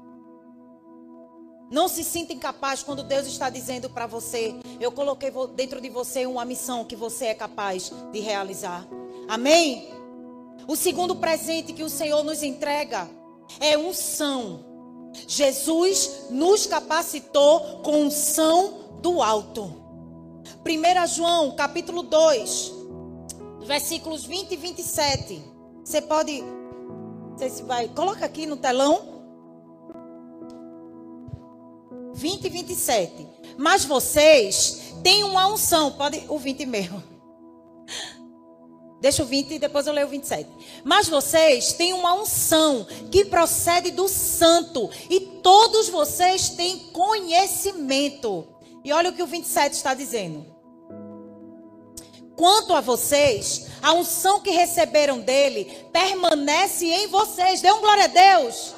Não 1.71 1.87
se 1.87 2.03
sinta 2.03 2.33
incapaz 2.33 2.81
quando 2.81 3.03
Deus 3.03 3.27
está 3.27 3.49
dizendo 3.49 3.89
para 3.89 4.07
você: 4.07 4.55
Eu 4.79 4.91
coloquei 4.91 5.31
dentro 5.55 5.79
de 5.79 5.89
você 5.89 6.25
uma 6.25 6.45
missão 6.45 6.85
que 6.85 6.95
você 6.95 7.25
é 7.25 7.33
capaz 7.33 7.91
de 8.11 8.19
realizar. 8.19 8.87
Amém? 9.27 9.89
O 10.67 10.75
segundo 10.75 11.15
presente 11.15 11.73
que 11.73 11.83
o 11.83 11.89
Senhor 11.89 12.23
nos 12.23 12.43
entrega 12.43 13.09
é 13.59 13.77
unção. 13.77 14.65
Jesus 15.27 16.27
nos 16.29 16.65
capacitou 16.65 17.81
com 17.83 18.03
unção 18.03 18.99
do 19.01 19.21
alto. 19.21 19.75
1 20.65 21.07
João, 21.07 21.55
capítulo 21.55 22.03
2, 22.03 22.73
versículos 23.65 24.25
20 24.25 24.51
e 24.51 24.57
27. 24.57 25.43
Você 25.83 26.01
pode 26.01 26.43
sei 27.39 27.49
se 27.49 27.63
vai. 27.63 27.87
Coloca 27.87 28.25
aqui 28.25 28.45
no 28.45 28.57
telão. 28.57 29.18
20 32.19 32.45
e 32.45 32.49
27. 32.49 33.27
Mas 33.57 33.85
vocês 33.85 34.93
têm 35.01 35.23
uma 35.23 35.47
unção. 35.47 35.93
Pode 35.93 36.21
o 36.27 36.37
20 36.37 36.65
mesmo. 36.65 37.01
Deixa 39.01 39.23
o 39.23 39.25
20 39.25 39.53
e 39.53 39.59
depois 39.59 39.87
eu 39.87 39.93
leio 39.93 40.07
o 40.07 40.09
27. 40.09 40.49
Mas 40.83 41.07
vocês 41.07 41.71
têm 41.71 41.93
uma 41.93 42.13
unção 42.13 42.85
que 43.09 43.25
procede 43.25 43.91
do 43.91 44.09
santo. 44.09 44.89
E 45.09 45.21
todos 45.41 45.87
vocês 45.87 46.49
têm 46.49 46.79
conhecimento. 46.91 48.45
E 48.83 48.91
olha 48.91 49.09
o 49.09 49.13
que 49.13 49.23
o 49.23 49.27
27 49.27 49.73
está 49.73 49.93
dizendo. 49.93 50.58
Quanto 52.39 52.73
a 52.73 52.79
vocês, 52.79 53.65
a 53.81 53.91
unção 53.91 54.39
que 54.39 54.49
receberam 54.49 55.19
dele 55.19 55.65
permanece 55.91 56.85
em 56.85 57.05
vocês. 57.07 57.59
Dê 57.59 57.69
um 57.69 57.81
glória 57.81 58.05
a 58.05 58.07
Deus. 58.07 58.73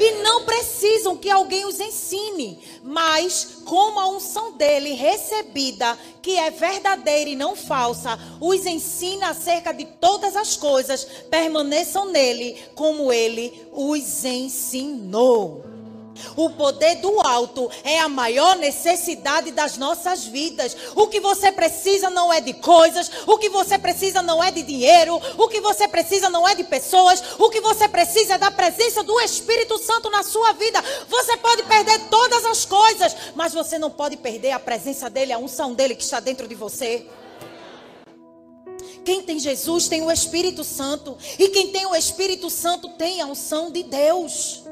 E 0.00 0.20
não 0.20 0.44
precisam 0.44 1.16
que 1.16 1.30
alguém 1.30 1.64
os 1.64 1.78
ensine, 1.78 2.58
mas 2.82 3.58
como 3.66 4.00
a 4.00 4.08
unção 4.08 4.54
dele 4.54 4.94
recebida, 4.94 5.96
que 6.20 6.36
é 6.36 6.50
verdadeira 6.50 7.30
e 7.30 7.36
não 7.36 7.54
falsa, 7.54 8.18
os 8.40 8.66
ensina 8.66 9.28
acerca 9.28 9.72
de 9.72 9.84
todas 9.84 10.34
as 10.34 10.56
coisas, 10.56 11.04
permaneçam 11.30 12.06
nele 12.06 12.60
como 12.74 13.12
ele 13.12 13.64
os 13.72 14.24
ensinou. 14.24 15.73
O 16.36 16.50
poder 16.50 16.96
do 16.96 17.20
alto 17.20 17.70
é 17.82 17.98
a 17.98 18.08
maior 18.08 18.56
necessidade 18.56 19.50
das 19.50 19.76
nossas 19.76 20.24
vidas. 20.24 20.76
O 20.94 21.06
que 21.06 21.20
você 21.20 21.50
precisa 21.50 22.10
não 22.10 22.32
é 22.32 22.40
de 22.40 22.54
coisas, 22.54 23.10
o 23.26 23.38
que 23.38 23.48
você 23.48 23.78
precisa 23.78 24.22
não 24.22 24.42
é 24.42 24.50
de 24.50 24.62
dinheiro, 24.62 25.20
o 25.36 25.48
que 25.48 25.60
você 25.60 25.88
precisa 25.88 26.30
não 26.30 26.46
é 26.46 26.54
de 26.54 26.64
pessoas, 26.64 27.22
o 27.38 27.50
que 27.50 27.60
você 27.60 27.88
precisa 27.88 28.34
é 28.34 28.38
da 28.38 28.50
presença 28.50 29.02
do 29.02 29.18
Espírito 29.20 29.78
Santo 29.78 30.10
na 30.10 30.22
sua 30.22 30.52
vida. 30.52 30.82
Você 31.08 31.36
pode 31.36 31.62
perder 31.64 31.98
todas 32.08 32.44
as 32.44 32.64
coisas, 32.64 33.14
mas 33.34 33.52
você 33.52 33.78
não 33.78 33.90
pode 33.90 34.16
perder 34.16 34.52
a 34.52 34.60
presença 34.60 35.10
dele, 35.10 35.32
a 35.32 35.38
unção 35.38 35.74
dele 35.74 35.94
que 35.94 36.02
está 36.02 36.20
dentro 36.20 36.46
de 36.48 36.54
você. 36.54 37.06
Quem 39.04 39.22
tem 39.22 39.38
Jesus 39.38 39.86
tem 39.86 40.02
o 40.02 40.10
Espírito 40.10 40.64
Santo, 40.64 41.16
e 41.38 41.48
quem 41.48 41.68
tem 41.70 41.84
o 41.86 41.94
Espírito 41.94 42.48
Santo 42.48 42.88
tem 42.90 43.20
a 43.20 43.26
unção 43.26 43.70
de 43.70 43.82
Deus. 43.82 44.63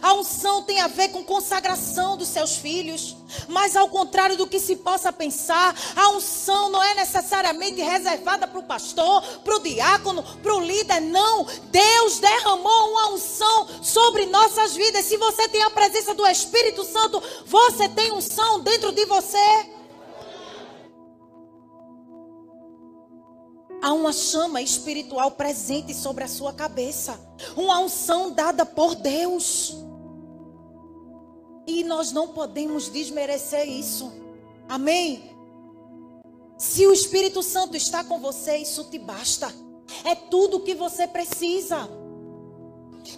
A 0.00 0.14
unção 0.14 0.62
tem 0.62 0.80
a 0.80 0.86
ver 0.86 1.08
com 1.08 1.24
consagração 1.24 2.16
dos 2.16 2.28
seus 2.28 2.56
filhos. 2.56 3.16
Mas 3.48 3.76
ao 3.76 3.88
contrário 3.88 4.36
do 4.36 4.46
que 4.46 4.60
se 4.60 4.76
possa 4.76 5.12
pensar, 5.12 5.74
a 5.96 6.10
unção 6.10 6.70
não 6.70 6.82
é 6.82 6.94
necessariamente 6.94 7.80
reservada 7.80 8.46
para 8.46 8.58
o 8.58 8.62
pastor, 8.62 9.22
para 9.44 9.56
o 9.56 9.60
diácono, 9.60 10.22
para 10.42 10.54
o 10.54 10.60
líder. 10.60 11.00
Não. 11.00 11.46
Deus 11.70 12.18
derramou 12.18 12.90
uma 12.90 13.10
unção 13.10 13.68
sobre 13.82 14.26
nossas 14.26 14.74
vidas. 14.74 15.04
Se 15.04 15.16
você 15.16 15.48
tem 15.48 15.62
a 15.62 15.70
presença 15.70 16.14
do 16.14 16.26
Espírito 16.26 16.84
Santo, 16.84 17.22
você 17.46 17.88
tem 17.88 18.12
unção 18.12 18.60
dentro 18.60 18.92
de 18.92 19.04
você. 19.06 19.78
Há 23.80 23.92
uma 23.92 24.12
chama 24.12 24.60
espiritual 24.60 25.30
presente 25.30 25.94
sobre 25.94 26.24
a 26.24 26.28
sua 26.28 26.52
cabeça. 26.52 27.18
Uma 27.56 27.78
unção 27.78 28.32
dada 28.32 28.66
por 28.66 28.96
Deus. 28.96 29.87
E 31.68 31.84
nós 31.84 32.12
não 32.12 32.28
podemos 32.28 32.88
desmerecer 32.88 33.68
isso. 33.68 34.10
Amém? 34.66 35.30
Se 36.56 36.86
o 36.86 36.92
Espírito 36.94 37.42
Santo 37.42 37.76
está 37.76 38.02
com 38.02 38.18
você, 38.18 38.56
isso 38.56 38.84
te 38.84 38.98
basta. 38.98 39.54
É 40.02 40.14
tudo 40.14 40.56
o 40.56 40.60
que 40.60 40.74
você 40.74 41.06
precisa. 41.06 41.86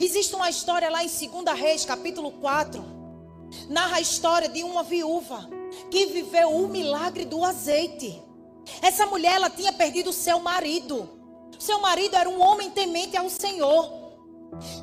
Existe 0.00 0.34
uma 0.34 0.50
história 0.50 0.90
lá 0.90 1.04
em 1.04 1.06
2 1.06 1.56
Reis, 1.56 1.84
capítulo 1.84 2.32
4. 2.32 2.84
Narra 3.68 3.98
a 3.98 4.00
história 4.00 4.48
de 4.48 4.64
uma 4.64 4.82
viúva 4.82 5.48
que 5.88 6.06
viveu 6.06 6.50
o 6.50 6.66
milagre 6.66 7.24
do 7.24 7.44
azeite. 7.44 8.20
Essa 8.82 9.06
mulher, 9.06 9.34
ela 9.34 9.48
tinha 9.48 9.72
perdido 9.72 10.12
seu 10.12 10.40
marido. 10.40 11.08
Seu 11.56 11.80
marido 11.80 12.16
era 12.16 12.28
um 12.28 12.40
homem 12.40 12.68
temente 12.70 13.16
ao 13.16 13.30
Senhor. 13.30 13.99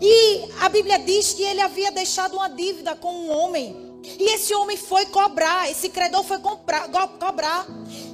E 0.01 0.49
a 0.59 0.69
Bíblia 0.69 0.99
diz 0.99 1.33
que 1.33 1.43
ele 1.43 1.61
havia 1.61 1.91
deixado 1.91 2.35
uma 2.35 2.49
dívida 2.49 2.95
com 2.95 3.13
um 3.13 3.31
homem. 3.31 3.87
E 4.19 4.23
esse 4.33 4.53
homem 4.53 4.77
foi 4.77 5.05
cobrar, 5.07 5.69
esse 5.69 5.89
credor 5.89 6.23
foi 6.23 6.39
comprar, 6.39 6.87
cobrar. 7.19 7.67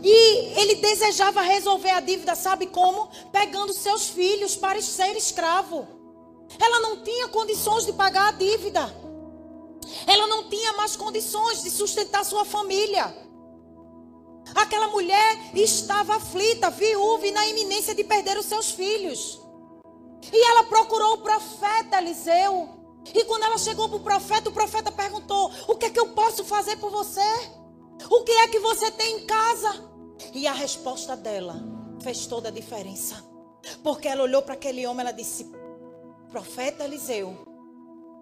E 0.03 0.59
ele 0.59 0.75
desejava 0.75 1.41
resolver 1.41 1.91
a 1.91 1.99
dívida, 1.99 2.35
sabe 2.35 2.67
como? 2.67 3.09
Pegando 3.31 3.73
seus 3.73 4.09
filhos 4.09 4.55
para 4.55 4.81
ser 4.81 5.15
escravo. 5.15 5.87
Ela 6.59 6.79
não 6.79 7.03
tinha 7.03 7.27
condições 7.27 7.85
de 7.85 7.93
pagar 7.93 8.29
a 8.29 8.31
dívida. 8.31 8.93
Ela 10.07 10.27
não 10.27 10.49
tinha 10.49 10.73
mais 10.73 10.95
condições 10.95 11.63
de 11.63 11.69
sustentar 11.69 12.25
sua 12.25 12.45
família. 12.45 13.13
Aquela 14.55 14.87
mulher 14.87 15.51
estava 15.53 16.15
aflita, 16.15 16.69
viúva 16.69 17.25
e 17.25 17.31
na 17.31 17.47
iminência 17.47 17.95
de 17.95 18.03
perder 18.03 18.37
os 18.37 18.45
seus 18.45 18.71
filhos. 18.71 19.42
E 20.31 20.51
ela 20.51 20.63
procurou 20.65 21.13
o 21.13 21.17
profeta 21.19 21.97
Eliseu. 21.97 22.69
E 23.13 23.25
quando 23.25 23.43
ela 23.43 23.57
chegou 23.57 23.89
para 23.89 23.97
o 23.97 24.03
profeta, 24.03 24.49
o 24.49 24.53
profeta 24.53 24.91
perguntou: 24.91 25.51
O 25.67 25.75
que 25.75 25.85
é 25.85 25.89
que 25.89 25.99
eu 25.99 26.09
posso 26.09 26.43
fazer 26.43 26.77
por 26.77 26.91
você? 26.91 27.21
O 28.09 28.23
que 28.23 28.31
é 28.31 28.47
que 28.47 28.59
você 28.59 28.91
tem 28.91 29.17
em 29.17 29.25
casa? 29.25 29.91
E 30.33 30.47
a 30.47 30.53
resposta 30.53 31.15
dela 31.15 31.61
fez 32.01 32.25
toda 32.25 32.49
a 32.49 32.51
diferença. 32.51 33.23
Porque 33.83 34.07
ela 34.07 34.23
olhou 34.23 34.41
para 34.41 34.53
aquele 34.53 34.85
homem 34.87 35.07
e 35.07 35.13
disse: 35.13 35.51
Profeta 36.29 36.83
Eliseu, 36.83 37.37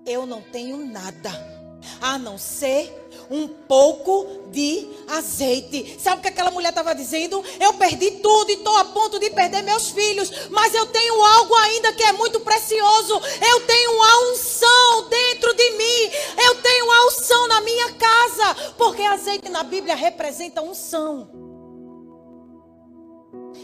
eu 0.05 0.25
não 0.25 0.41
tenho 0.41 0.77
nada 0.77 1.60
a 1.99 2.17
não 2.17 2.37
ser 2.37 3.01
um 3.29 3.47
pouco 3.47 4.27
de 4.51 4.87
azeite. 5.07 5.97
Sabe 5.99 6.19
o 6.19 6.21
que 6.21 6.27
aquela 6.27 6.51
mulher 6.51 6.69
estava 6.69 6.93
dizendo? 6.93 7.43
Eu 7.59 7.73
perdi 7.75 8.11
tudo 8.11 8.49
e 8.51 8.55
estou 8.55 8.75
a 8.75 8.85
ponto 8.85 9.17
de 9.19 9.29
perder 9.29 9.61
meus 9.63 9.89
filhos, 9.89 10.29
mas 10.49 10.73
eu 10.73 10.85
tenho 10.87 11.23
algo 11.23 11.55
ainda 11.55 11.93
que 11.93 12.03
é 12.03 12.11
muito 12.11 12.41
precioso. 12.41 13.21
Eu 13.49 13.65
tenho 13.65 14.03
a 14.03 14.31
unção 14.31 15.09
dentro 15.09 15.53
de 15.53 15.71
mim. 15.71 16.11
Eu 16.45 16.55
tenho 16.61 16.91
a 16.91 17.07
unção 17.07 17.47
na 17.47 17.61
minha 17.61 17.93
casa, 17.93 18.55
porque 18.77 19.01
azeite 19.01 19.49
na 19.49 19.63
Bíblia 19.63 19.95
representa 19.95 20.61
unção. 20.61 21.29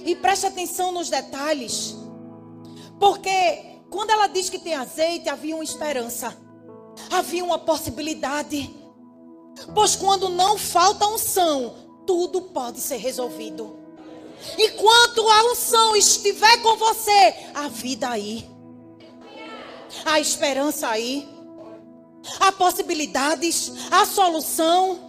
E 0.05 0.15
preste 0.15 0.45
atenção 0.45 0.93
nos 0.93 1.09
detalhes, 1.09 1.93
porque 2.97 3.81
quando 3.89 4.11
ela 4.11 4.27
diz 4.27 4.49
que 4.49 4.57
tem 4.57 4.73
azeite, 4.73 5.27
havia 5.27 5.53
uma 5.53 5.63
esperança 5.63 6.46
havia 7.11 7.43
uma 7.43 7.59
possibilidade. 7.59 8.73
Pois 9.73 9.95
quando 9.95 10.29
não 10.29 10.57
falta 10.57 11.07
unção, 11.07 11.75
tudo 12.05 12.41
pode 12.41 12.79
ser 12.79 12.97
resolvido. 12.97 13.77
E 14.57 14.69
quando 14.71 15.27
a 15.27 15.51
unção 15.51 15.95
estiver 15.95 16.61
com 16.61 16.77
você, 16.77 17.35
a 17.53 17.67
vida 17.67 18.09
aí, 18.09 18.47
a 20.05 20.19
esperança 20.19 20.87
aí, 20.87 21.27
há 22.39 22.51
possibilidades, 22.51 23.71
a 23.91 24.05
solução. 24.05 25.07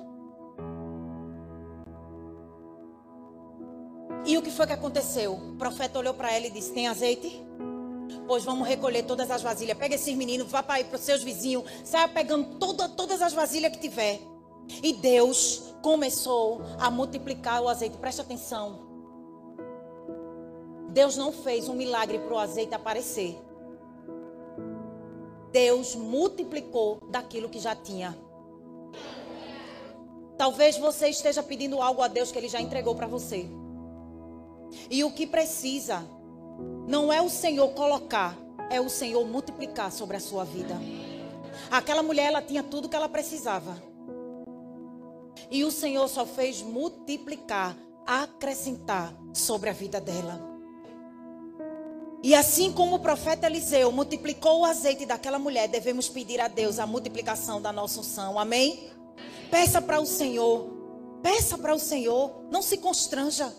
E 4.25 4.37
o 4.37 4.43
que 4.43 4.51
foi 4.51 4.67
que 4.67 4.73
aconteceu? 4.73 5.35
O 5.35 5.57
profeta 5.57 5.99
olhou 5.99 6.15
para 6.15 6.33
ela 6.33 6.47
e 6.47 6.51
disse: 6.51 6.73
Tem 6.73 6.89
azeite? 6.89 7.43
Pois 8.27 8.45
vamos 8.45 8.67
recolher 8.67 9.05
todas 9.05 9.31
as 9.31 9.43
vasilhas. 9.43 9.77
Pega 9.77 9.95
esses 9.95 10.15
meninos, 10.15 10.51
vá 10.51 10.63
para 10.63 10.85
os 10.95 11.01
seus 11.01 11.23
vizinhos. 11.23 11.65
Saia 11.85 12.09
pegando 12.09 12.59
toda, 12.59 12.89
todas 12.89 13.23
as 13.23 13.33
vasilhas 13.33 13.73
que 13.73 13.81
tiver. 13.81 14.21
E 14.83 14.93
Deus 14.93 15.75
começou 15.83 16.63
a 16.79 16.91
multiplicar 16.91 17.63
o 17.63 17.69
azeite. 17.69 17.97
Preste 17.97 18.21
atenção. 18.21 18.87
Deus 20.91 21.17
não 21.17 21.33
fez 21.33 21.69
um 21.69 21.75
milagre 21.75 22.19
para 22.19 22.35
o 22.35 22.39
azeite 22.39 22.75
aparecer. 22.75 23.39
Deus 25.53 25.95
multiplicou 25.95 27.01
daquilo 27.11 27.49
que 27.49 27.59
já 27.59 27.75
tinha. 27.75 28.17
Talvez 30.37 30.77
você 30.77 31.09
esteja 31.09 31.43
pedindo 31.43 31.83
algo 31.83 32.03
a 32.03 32.09
Deus 32.09 32.31
que 32.31 32.39
Ele 32.39 32.49
já 32.49 32.61
entregou 32.61 32.95
para 32.95 33.07
você. 33.07 33.49
E 34.91 35.03
o 35.03 35.11
que 35.11 35.27
precisa 35.27 36.07
não 36.89 37.13
é 37.13 37.21
o 37.21 37.29
Senhor 37.29 37.69
colocar, 37.75 38.35
é 38.71 38.81
o 38.81 38.89
Senhor 38.89 39.23
multiplicar 39.27 39.93
sobre 39.93 40.17
a 40.17 40.21
sua 40.21 40.43
vida. 40.43 40.75
Aquela 41.71 42.03
mulher, 42.03 42.29
ela 42.29 42.41
tinha 42.41 42.63
tudo 42.63 42.89
que 42.89 42.97
ela 42.97 43.11
precisava. 43.11 43.77
E 45.51 45.65
o 45.65 45.71
Senhor 45.71 46.09
só 46.09 46.25
fez 46.25 46.63
multiplicar, 46.63 47.77
acrescentar 48.07 49.15
sobre 49.35 49.69
a 49.69 49.73
vida 49.75 50.01
dela. 50.01 50.41
E 52.23 52.35
assim 52.35 52.73
como 52.73 52.97
o 52.97 53.01
profeta 53.01 53.47
Eliseu 53.47 53.93
multiplicou 53.93 54.61
o 54.61 54.65
azeite 54.65 55.05
daquela 55.05 55.39
mulher, 55.39 55.69
devemos 55.69 56.09
pedir 56.09 56.41
a 56.41 56.49
Deus 56.49 56.79
a 56.79 56.87
multiplicação 56.87 57.61
da 57.61 57.71
nossa 57.71 58.01
unção. 58.01 58.39
Amém? 58.39 58.91
Peça 59.51 59.83
para 59.83 60.01
o 60.01 60.07
Senhor. 60.07 60.71
Peça 61.23 61.59
para 61.59 61.75
o 61.75 61.79
Senhor. 61.79 62.47
Não 62.51 62.63
se 62.63 62.79
constranja 62.79 63.53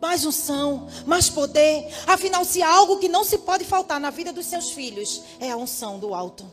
mais 0.00 0.24
unção, 0.24 0.88
mais 1.06 1.28
poder. 1.28 1.86
Afinal, 2.06 2.44
se 2.44 2.62
há 2.62 2.70
algo 2.70 2.98
que 2.98 3.08
não 3.08 3.24
se 3.24 3.38
pode 3.38 3.64
faltar 3.64 4.00
na 4.00 4.10
vida 4.10 4.32
dos 4.32 4.46
seus 4.46 4.70
filhos, 4.70 5.22
é 5.40 5.50
a 5.50 5.56
unção 5.56 5.98
do 5.98 6.14
alto. 6.14 6.44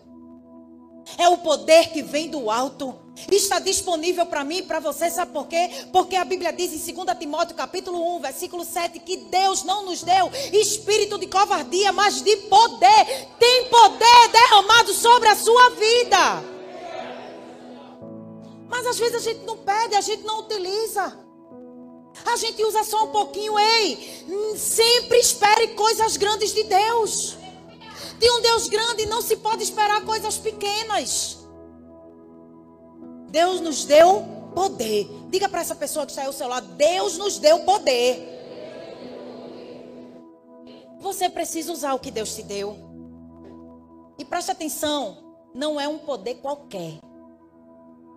É 1.17 1.27
o 1.27 1.38
poder 1.38 1.89
que 1.89 2.01
vem 2.01 2.30
do 2.30 2.49
alto. 2.49 2.95
Está 3.30 3.60
disponível 3.60 4.25
para 4.25 4.43
mim 4.43 4.58
e 4.58 4.63
para 4.63 4.80
você, 4.80 5.10
sabe 5.10 5.32
por 5.32 5.47
quê? 5.47 5.69
Porque 5.91 6.15
a 6.15 6.23
Bíblia 6.23 6.54
diz 6.54 6.71
em 6.71 6.93
2 6.93 7.17
Timóteo, 7.17 7.56
capítulo 7.56 8.17
1, 8.17 8.21
versículo 8.21 8.63
7, 8.63 8.99
que 8.99 9.17
Deus 9.17 9.63
não 9.63 9.86
nos 9.86 10.01
deu 10.01 10.32
espírito 10.54 11.17
de 11.17 11.27
covardia, 11.27 11.91
mas 11.91 12.21
de 12.21 12.36
poder. 12.38 13.27
Tem 13.38 13.65
poder 13.65 14.30
derramado 14.32 14.93
sobre 14.93 15.30
a 15.30 15.36
sua 15.36 15.69
vida. 15.71 16.51
Mas 18.69 18.88
às 18.88 18.97
vezes 18.97 19.15
a 19.15 19.19
gente 19.19 19.45
não 19.45 19.58
pede, 19.58 19.95
a 19.95 20.01
gente 20.01 20.23
não 20.23 20.39
utiliza. 20.39 21.31
A 22.26 22.36
gente 22.36 22.63
usa 22.63 22.84
só 22.84 23.06
um 23.06 23.12
pouquinho, 23.12 23.58
ei. 23.58 24.56
Sempre 24.56 25.17
espere 25.17 25.69
coisas 25.69 26.17
grandes 26.17 26.54
de 26.54 26.63
Deus. 26.63 27.38
De 28.19 28.30
um 28.30 28.41
Deus 28.41 28.67
grande 28.67 29.06
não 29.06 29.21
se 29.21 29.36
pode 29.36 29.63
esperar 29.63 30.06
coisas 30.06 30.38
pequenas. 30.38 31.39
Deus 33.30 33.62
nos 33.62 33.86
deu 33.86 34.24
poder. 34.54 35.10
Diga 35.30 35.50
para 35.50 35.62
essa 35.62 35.76
pessoa 35.76 36.06
que 36.06 36.12
está 36.12 36.21
aí 36.21 36.28
ao 36.28 36.34
seu 36.34 36.47
lado: 36.47 36.67
Deus 36.76 37.17
nos 37.17 37.39
deu 37.39 37.60
poder. 37.62 38.28
Você 41.00 41.30
precisa 41.30 41.71
usar 41.71 41.93
o 41.93 42.00
que 42.00 42.12
Deus 42.12 42.36
te 42.36 42.43
deu. 42.43 42.78
E 44.19 44.26
preste 44.26 44.52
atenção: 44.52 45.36
não 45.54 45.80
é 45.80 45.88
um 45.88 45.97
poder 45.97 46.36
qualquer. 46.36 47.00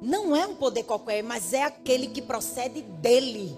Não 0.02 0.36
é 0.36 0.46
um 0.46 0.54
poder 0.54 0.82
qualquer, 0.82 1.22
mas 1.22 1.54
é 1.54 1.62
aquele 1.62 2.08
que 2.08 2.20
procede 2.20 2.82
dele 2.82 3.56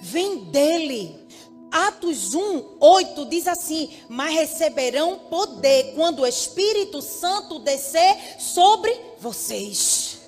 vem 0.00 0.44
dele. 0.44 1.26
Atos 1.70 2.34
1, 2.34 2.76
8 2.80 3.26
diz 3.26 3.46
assim: 3.48 3.90
Mas 4.08 4.34
receberão 4.34 5.18
poder 5.30 5.94
quando 5.94 6.20
o 6.20 6.26
Espírito 6.26 7.02
Santo 7.02 7.58
descer 7.58 8.16
sobre 8.38 8.92
vocês. 9.18 10.20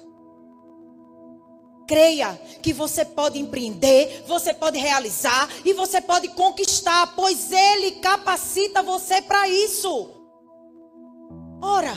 Creia 1.87 2.35
que 2.62 2.73
você 2.73 3.05
pode 3.05 3.38
empreender, 3.38 4.25
você 4.27 4.53
pode 4.53 4.79
realizar 4.79 5.49
e 5.64 5.73
você 5.73 6.01
pode 6.01 6.29
conquistar, 6.29 7.14
pois 7.16 7.51
Ele 7.51 7.92
capacita 7.92 8.83
você 8.83 9.23
para 9.23 9.49
isso. 9.49 10.11
Ora, 11.62 11.94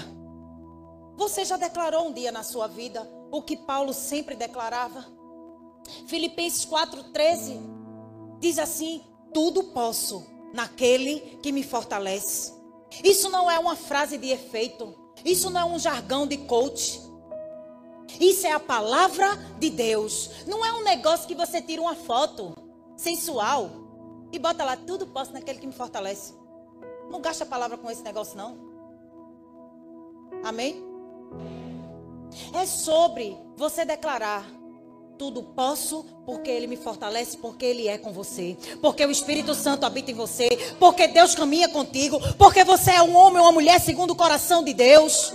Você 1.18 1.46
já 1.46 1.56
declarou 1.56 2.08
um 2.08 2.14
dia 2.14 2.32
na 2.32 2.44
sua 2.44 2.68
vida 2.68 3.08
o 3.32 3.44
que 3.44 3.56
Paulo 3.56 3.94
sempre 3.94 4.36
declarava? 4.36 5.06
Filipenses 6.08 6.66
4,13 6.66 7.60
diz 8.40 8.58
assim: 8.60 9.04
Tudo 9.34 9.64
posso 9.66 10.26
naquele 10.54 11.20
que 11.42 11.52
me 11.52 11.64
fortalece. 11.64 12.54
Isso 13.04 13.30
não 13.30 13.50
é 13.50 13.58
uma 13.58 13.76
frase 13.76 14.18
de 14.18 14.30
efeito. 14.30 14.96
Isso 15.24 15.50
não 15.50 15.62
é 15.62 15.66
um 15.66 15.80
jargão 15.80 16.28
de 16.28 16.38
coach. 16.38 17.02
Isso 18.20 18.46
é 18.46 18.52
a 18.52 18.60
palavra 18.60 19.28
de 19.60 19.70
Deus. 19.70 20.46
Não 20.48 20.66
é 20.66 20.74
um 20.74 20.84
negócio 20.84 21.28
que 21.28 21.36
você 21.36 21.62
tira 21.62 21.82
uma 21.82 21.96
foto 21.96 22.54
sensual 22.98 23.70
e 24.32 24.40
bota 24.40 24.64
lá, 24.64 24.76
tudo 24.76 25.08
posso 25.08 25.32
naquele 25.32 25.60
que 25.60 25.68
me 25.68 25.74
fortalece. 25.74 26.34
Não 27.10 27.22
gasta 27.22 27.44
a 27.44 27.48
palavra 27.48 27.78
com 27.78 27.90
esse 27.90 28.04
negócio, 28.04 28.38
não. 28.38 28.58
Amém? 30.44 30.84
É 32.54 32.66
sobre 32.66 33.38
você 33.56 33.86
declarar 33.86 34.46
tudo 35.22 35.44
posso 35.44 36.04
porque 36.26 36.50
Ele 36.50 36.66
me 36.66 36.76
fortalece, 36.76 37.38
porque 37.38 37.64
Ele 37.64 37.88
é 37.88 37.96
com 37.96 38.12
você, 38.12 38.58
porque 38.82 39.06
o 39.06 39.12
Espírito 39.12 39.54
Santo 39.54 39.86
habita 39.86 40.10
em 40.10 40.16
você, 40.16 40.50
porque 40.80 41.08
Deus 41.08 41.36
caminha 41.36 41.70
contigo, 41.70 42.20
porque 42.40 42.64
você 42.64 42.90
é 42.90 43.04
um 43.04 43.16
homem 43.16 43.38
ou 43.38 43.46
uma 43.46 43.52
mulher 43.52 43.80
segundo 43.80 44.12
o 44.12 44.16
coração 44.16 44.64
de 44.64 44.74
Deus. 44.74 45.32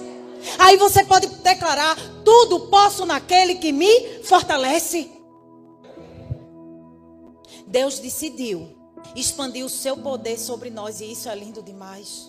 Aí 0.58 0.76
você 0.76 1.04
pode 1.04 1.28
declarar: 1.28 1.96
tudo 2.24 2.66
posso 2.66 3.06
naquele 3.06 3.54
que 3.54 3.70
me 3.70 4.24
fortalece. 4.24 5.08
Deus 7.64 8.00
decidiu 8.00 8.76
expandir 9.14 9.64
o 9.64 9.68
seu 9.68 9.96
poder 9.96 10.36
sobre 10.36 10.68
nós 10.68 11.00
e 11.00 11.12
isso 11.12 11.28
é 11.28 11.34
lindo 11.36 11.62
demais. 11.62 12.28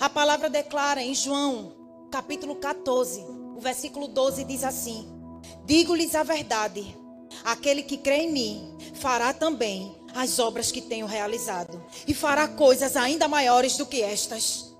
A 0.00 0.10
palavra 0.10 0.50
declara 0.50 1.00
em 1.00 1.14
João, 1.14 1.76
capítulo 2.10 2.56
14, 2.56 3.24
o 3.56 3.60
versículo 3.60 4.08
12 4.08 4.42
diz 4.42 4.64
assim: 4.64 5.17
Digo-lhes 5.64 6.14
a 6.14 6.22
verdade: 6.22 6.96
aquele 7.44 7.82
que 7.82 7.96
crê 7.96 8.22
em 8.22 8.32
mim 8.32 8.76
fará 8.94 9.32
também 9.32 9.96
as 10.14 10.38
obras 10.38 10.72
que 10.72 10.80
tenho 10.80 11.06
realizado, 11.06 11.84
e 12.06 12.14
fará 12.14 12.48
coisas 12.48 12.96
ainda 12.96 13.28
maiores 13.28 13.76
do 13.76 13.86
que 13.86 14.02
estas. 14.02 14.74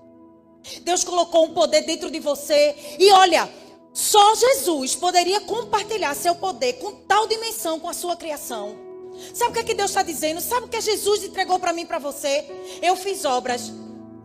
Deus 0.81 1.03
colocou 1.03 1.45
um 1.45 1.53
poder 1.53 1.83
dentro 1.83 2.11
de 2.11 2.19
você, 2.19 2.75
e 2.97 3.11
olha, 3.11 3.49
só 3.93 4.35
Jesus 4.35 4.95
poderia 4.95 5.41
compartilhar 5.41 6.15
seu 6.15 6.35
poder 6.35 6.73
com 6.73 6.91
tal 7.07 7.27
dimensão 7.27 7.79
com 7.79 7.89
a 7.89 7.93
sua 7.93 8.15
criação. 8.15 8.75
Sabe 9.33 9.51
o 9.51 9.53
que, 9.53 9.59
é 9.59 9.63
que 9.63 9.73
Deus 9.73 9.91
está 9.91 10.01
dizendo? 10.01 10.39
Sabe 10.39 10.65
o 10.65 10.69
que 10.69 10.79
Jesus 10.79 11.23
entregou 11.23 11.59
para 11.59 11.73
mim 11.73 11.85
para 11.85 11.99
você? 11.99 12.45
Eu 12.81 12.95
fiz 12.95 13.25
obras 13.25 13.71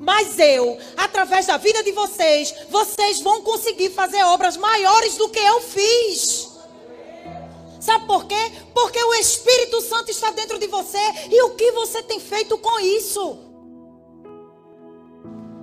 mas 0.05 0.39
eu, 0.39 0.79
através 0.97 1.47
da 1.47 1.57
vida 1.57 1.83
de 1.83 1.91
vocês, 1.93 2.55
vocês 2.69 3.21
vão 3.21 3.43
conseguir 3.43 3.91
fazer 3.91 4.23
obras 4.25 4.57
maiores 4.57 5.17
do 5.17 5.31
que 5.31 5.39
eu 5.39 5.61
fiz. 5.63 6.53
Sabe 7.81 8.07
por 8.07 8.27
quê? 8.27 8.35
Porque 8.75 9.03
o 9.03 9.15
Espírito 9.15 9.81
Santo 9.81 10.11
está 10.11 10.31
dentro 10.31 10.59
de 10.59 10.67
você. 10.67 10.99
E 11.31 11.43
o 11.43 11.55
que 11.55 11.73
você 11.73 12.03
tem 12.03 12.21
feito 12.21 12.57
com 12.59 12.81
isso? 12.81 13.39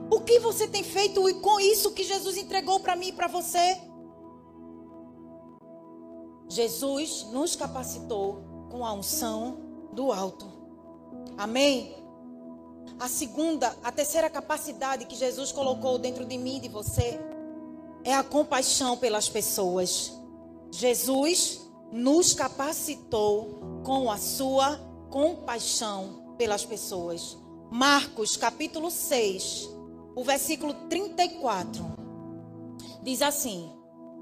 O 0.10 0.20
que 0.22 0.40
você 0.40 0.68
tem 0.68 0.84
feito 0.84 1.22
com 1.40 1.60
isso 1.60 1.92
que 1.92 2.04
Jesus 2.04 2.36
entregou 2.36 2.80
para 2.80 2.96
mim 2.96 3.10
e 3.10 3.14
para 3.14 3.28
você? 3.28 3.80
Jesus 6.50 7.28
nos 7.32 7.56
capacitou 7.56 8.44
com 8.70 8.86
a 8.86 8.92
unção 8.92 9.60
do 9.94 10.12
alto. 10.12 10.46
Amém? 11.38 12.01
A 13.02 13.08
segunda, 13.08 13.76
a 13.84 13.92
terceira 13.92 14.30
capacidade 14.30 15.06
que 15.06 15.16
Jesus 15.16 15.52
colocou 15.52 15.98
dentro 15.98 16.24
de 16.24 16.38
mim 16.38 16.58
e 16.58 16.60
de 16.60 16.70
você 16.70 17.20
é 18.04 18.14
a 18.14 18.22
compaixão 18.22 18.96
pelas 18.96 19.28
pessoas. 19.28 20.14
Jesus 20.70 21.68
nos 21.92 22.36
capacitou 22.36 23.82
com 23.84 24.12
a 24.12 24.20
sua 24.20 24.80
compaixão 25.10 26.36
pelas 26.38 26.64
pessoas. 26.64 27.36
Marcos 27.72 28.38
capítulo 28.38 28.92
6, 28.92 29.68
o 30.16 30.24
versículo 30.24 30.76
34. 30.88 31.84
Diz 33.02 33.24
assim: 33.24 33.74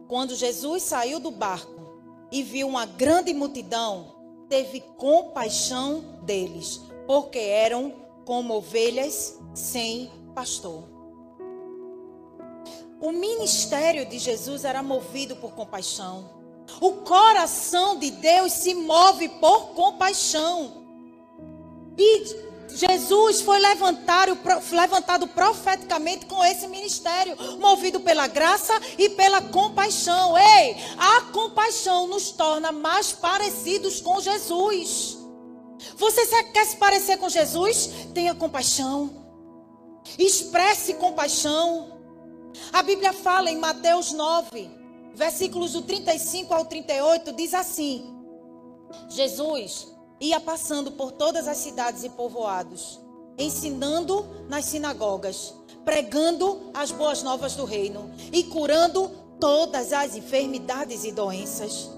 Quando 0.07 0.37
Jesus 0.37 0.83
saiu 0.83 1.19
do 1.19 1.31
barco 1.31 1.99
e 2.31 2.41
viu 2.41 2.69
uma 2.69 2.85
grande 2.85 3.33
multidão, 3.33 4.15
teve 4.47 4.79
compaixão 4.95 6.21
deles, 6.23 6.79
porque 7.05 7.39
eram 7.39 7.98
como 8.29 8.57
ovelhas 8.57 9.39
sem 9.55 10.07
pastor. 10.35 10.83
O 13.01 13.11
ministério 13.11 14.05
de 14.05 14.19
Jesus 14.19 14.65
era 14.65 14.83
movido 14.83 15.35
por 15.37 15.53
compaixão. 15.53 16.29
O 16.79 16.91
coração 16.97 17.97
de 17.97 18.11
Deus 18.11 18.51
se 18.51 18.75
move 18.75 19.29
por 19.39 19.69
compaixão. 19.69 20.85
E 21.97 22.67
Jesus 22.67 23.41
foi 23.41 23.57
levantado, 23.57 24.37
levantado 24.73 25.27
profeticamente 25.29 26.27
com 26.27 26.45
esse 26.45 26.67
ministério, 26.67 27.35
movido 27.59 27.99
pela 27.99 28.27
graça 28.27 28.79
e 28.95 29.09
pela 29.09 29.41
compaixão. 29.41 30.37
Ei, 30.37 30.75
a 30.99 31.21
compaixão 31.31 32.05
nos 32.05 32.29
torna 32.29 32.71
mais 32.71 33.11
parecidos 33.11 33.99
com 33.99 34.21
Jesus. 34.21 35.18
Você 35.95 36.43
quer 36.43 36.65
se 36.65 36.77
parecer 36.77 37.17
com 37.17 37.29
Jesus? 37.29 37.89
Tenha 38.13 38.35
compaixão. 38.35 39.09
Expresse 40.17 40.95
compaixão. 40.95 41.99
A 42.73 42.81
Bíblia 42.81 43.13
fala 43.13 43.49
em 43.49 43.57
Mateus 43.57 44.11
9, 44.11 44.69
versículos 45.13 45.73
do 45.73 45.81
35 45.81 46.53
ao 46.53 46.65
38, 46.65 47.31
diz 47.33 47.53
assim: 47.53 48.15
Jesus 49.09 49.87
ia 50.19 50.39
passando 50.39 50.91
por 50.91 51.11
todas 51.11 51.47
as 51.47 51.57
cidades 51.57 52.03
e 52.03 52.09
povoados, 52.09 52.99
ensinando 53.37 54.25
nas 54.49 54.65
sinagogas, 54.65 55.53
pregando 55.85 56.71
as 56.73 56.91
boas 56.91 57.23
novas 57.23 57.55
do 57.55 57.65
reino 57.65 58.11
e 58.31 58.43
curando 58.43 59.09
todas 59.39 59.93
as 59.93 60.15
enfermidades 60.15 61.05
e 61.05 61.11
doenças. 61.11 61.89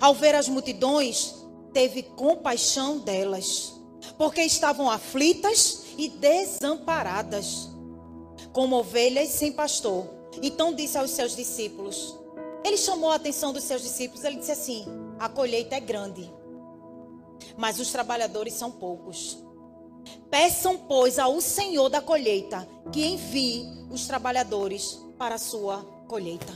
Ao 0.00 0.14
ver 0.14 0.34
as 0.34 0.48
multidões, 0.48 1.34
teve 1.72 2.02
compaixão 2.02 2.98
delas, 2.98 3.74
porque 4.16 4.42
estavam 4.42 4.90
aflitas 4.90 5.84
e 5.98 6.08
desamparadas, 6.08 7.68
como 8.52 8.76
ovelhas 8.76 9.28
sem 9.30 9.52
pastor. 9.52 10.06
Então 10.42 10.74
disse 10.74 10.98
aos 10.98 11.10
seus 11.10 11.34
discípulos: 11.34 12.16
ele 12.66 12.76
chamou 12.76 13.12
a 13.12 13.14
atenção 13.14 13.52
dos 13.52 13.62
seus 13.62 13.80
discípulos. 13.80 14.24
Ele 14.24 14.38
disse 14.38 14.50
assim: 14.50 14.84
A 15.20 15.28
colheita 15.28 15.76
é 15.76 15.80
grande, 15.80 16.28
mas 17.56 17.78
os 17.78 17.92
trabalhadores 17.92 18.54
são 18.54 18.72
poucos. 18.72 19.38
Peçam, 20.28 20.76
pois, 20.76 21.16
ao 21.16 21.40
Senhor 21.40 21.88
da 21.88 22.00
colheita 22.00 22.68
que 22.92 23.06
envie 23.06 23.64
os 23.88 24.08
trabalhadores 24.08 25.00
para 25.16 25.36
a 25.36 25.38
sua 25.38 25.80
colheita. 26.08 26.52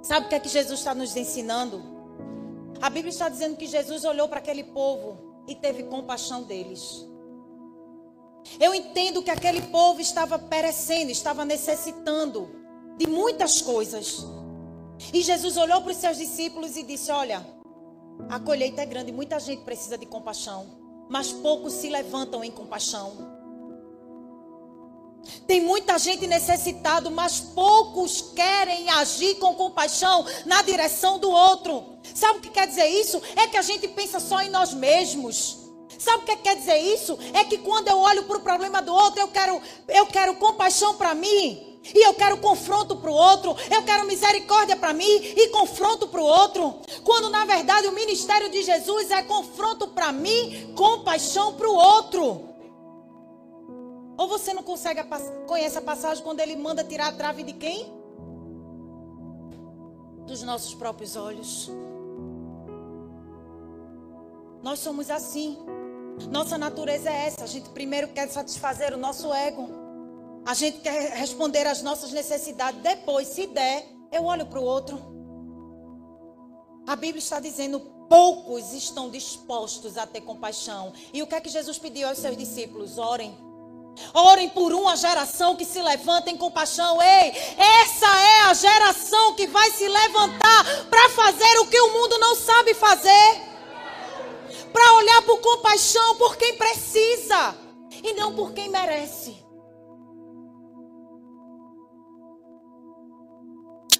Sabe 0.00 0.26
o 0.26 0.28
que 0.28 0.36
é 0.36 0.40
que 0.40 0.48
Jesus 0.48 0.78
está 0.78 0.94
nos 0.94 1.16
ensinando? 1.16 1.97
A 2.80 2.88
Bíblia 2.88 3.10
está 3.10 3.28
dizendo 3.28 3.56
que 3.56 3.66
Jesus 3.66 4.04
olhou 4.04 4.28
para 4.28 4.38
aquele 4.38 4.64
povo 4.64 5.42
e 5.46 5.54
teve 5.54 5.84
compaixão 5.84 6.42
deles. 6.42 7.06
Eu 8.60 8.74
entendo 8.74 9.22
que 9.22 9.30
aquele 9.30 9.62
povo 9.62 10.00
estava 10.00 10.38
perecendo, 10.38 11.10
estava 11.10 11.44
necessitando 11.44 12.48
de 12.96 13.06
muitas 13.06 13.60
coisas. 13.60 14.24
E 15.12 15.22
Jesus 15.22 15.56
olhou 15.56 15.82
para 15.82 15.92
os 15.92 15.96
seus 15.96 16.16
discípulos 16.16 16.76
e 16.76 16.82
disse: 16.82 17.10
Olha, 17.10 17.44
a 18.28 18.38
colheita 18.40 18.82
é 18.82 18.86
grande, 18.86 19.12
muita 19.12 19.38
gente 19.38 19.62
precisa 19.62 19.98
de 19.98 20.06
compaixão, 20.06 20.66
mas 21.08 21.32
poucos 21.32 21.72
se 21.74 21.88
levantam 21.88 22.42
em 22.42 22.50
compaixão. 22.50 23.37
Tem 25.46 25.60
muita 25.60 25.98
gente 25.98 26.26
necessitada, 26.26 27.10
mas 27.10 27.40
poucos 27.40 28.22
querem 28.34 28.88
agir 28.90 29.36
com 29.36 29.54
compaixão 29.54 30.24
na 30.46 30.62
direção 30.62 31.18
do 31.18 31.30
outro. 31.30 31.98
Sabe 32.14 32.38
o 32.38 32.42
que 32.42 32.50
quer 32.50 32.66
dizer 32.66 32.86
isso? 32.86 33.20
É 33.36 33.46
que 33.46 33.56
a 33.56 33.62
gente 33.62 33.88
pensa 33.88 34.20
só 34.20 34.40
em 34.40 34.50
nós 34.50 34.72
mesmos. 34.72 35.68
Sabe 35.98 36.22
o 36.22 36.26
que 36.26 36.36
quer 36.36 36.56
dizer 36.56 36.78
isso? 36.78 37.18
É 37.34 37.44
que 37.44 37.58
quando 37.58 37.88
eu 37.88 37.98
olho 37.98 38.24
para 38.24 38.38
o 38.38 38.42
problema 38.42 38.80
do 38.80 38.94
outro, 38.94 39.20
eu 39.20 39.28
quero, 39.28 39.60
eu 39.88 40.06
quero 40.06 40.36
compaixão 40.36 40.94
para 40.94 41.14
mim. 41.14 41.68
E 41.94 42.06
eu 42.06 42.14
quero 42.14 42.36
confronto 42.38 42.96
para 42.96 43.10
o 43.10 43.14
outro, 43.14 43.56
eu 43.70 43.82
quero 43.82 44.06
misericórdia 44.06 44.76
para 44.76 44.92
mim 44.92 45.06
e 45.06 45.48
confronto 45.48 46.06
para 46.08 46.20
o 46.20 46.24
outro. 46.24 46.80
Quando 47.02 47.30
na 47.30 47.44
verdade 47.44 47.86
o 47.86 47.92
ministério 47.92 48.50
de 48.50 48.62
Jesus 48.62 49.10
é 49.10 49.22
confronto 49.22 49.88
para 49.88 50.12
mim, 50.12 50.74
compaixão 50.76 51.54
para 51.54 51.68
o 51.68 51.74
outro. 51.74 52.48
Ou 54.18 54.26
você 54.26 54.52
não 54.52 54.64
consegue 54.64 55.00
conhece 55.46 55.78
a 55.78 55.80
passagem 55.80 56.24
quando 56.24 56.40
ele 56.40 56.56
manda 56.56 56.82
tirar 56.82 57.06
a 57.06 57.12
trave 57.12 57.44
de 57.44 57.52
quem? 57.52 57.96
Dos 60.26 60.42
nossos 60.42 60.74
próprios 60.74 61.14
olhos. 61.14 61.70
Nós 64.60 64.80
somos 64.80 65.08
assim. 65.08 65.56
Nossa 66.32 66.58
natureza 66.58 67.08
é 67.08 67.26
essa. 67.28 67.44
A 67.44 67.46
gente 67.46 67.68
primeiro 67.70 68.08
quer 68.08 68.28
satisfazer 68.28 68.92
o 68.92 68.96
nosso 68.96 69.32
ego. 69.32 69.68
A 70.44 70.52
gente 70.52 70.80
quer 70.80 71.12
responder 71.16 71.64
às 71.68 71.80
nossas 71.80 72.10
necessidades. 72.10 72.82
Depois, 72.82 73.28
se 73.28 73.46
der, 73.46 73.86
eu 74.10 74.24
olho 74.24 74.46
para 74.46 74.58
o 74.58 74.64
outro. 74.64 74.98
A 76.88 76.96
Bíblia 76.96 77.20
está 77.20 77.38
dizendo: 77.38 77.78
poucos 78.08 78.72
estão 78.72 79.10
dispostos 79.10 79.96
a 79.96 80.08
ter 80.08 80.22
compaixão. 80.22 80.92
E 81.12 81.22
o 81.22 81.26
que 81.28 81.36
é 81.36 81.40
que 81.40 81.48
Jesus 81.48 81.78
pediu 81.78 82.08
aos 82.08 82.18
seus 82.18 82.36
discípulos? 82.36 82.98
Orem. 82.98 83.47
Orem 84.14 84.48
por 84.48 84.72
uma 84.72 84.96
geração 84.96 85.56
que 85.56 85.64
se 85.64 85.80
levanta 85.80 86.30
em 86.30 86.36
compaixão. 86.36 87.00
Ei, 87.00 87.30
essa 87.56 88.06
é 88.06 88.40
a 88.42 88.54
geração 88.54 89.34
que 89.34 89.46
vai 89.46 89.70
se 89.70 89.88
levantar 89.88 90.86
para 90.88 91.08
fazer 91.10 91.58
o 91.60 91.66
que 91.66 91.80
o 91.80 91.92
mundo 91.92 92.18
não 92.18 92.34
sabe 92.34 92.74
fazer. 92.74 93.48
Para 94.72 94.94
olhar 94.94 95.22
por 95.22 95.40
compaixão 95.40 96.16
por 96.16 96.36
quem 96.36 96.56
precisa 96.56 97.56
e 98.02 98.14
não 98.14 98.34
por 98.34 98.52
quem 98.52 98.68
merece. 98.68 99.36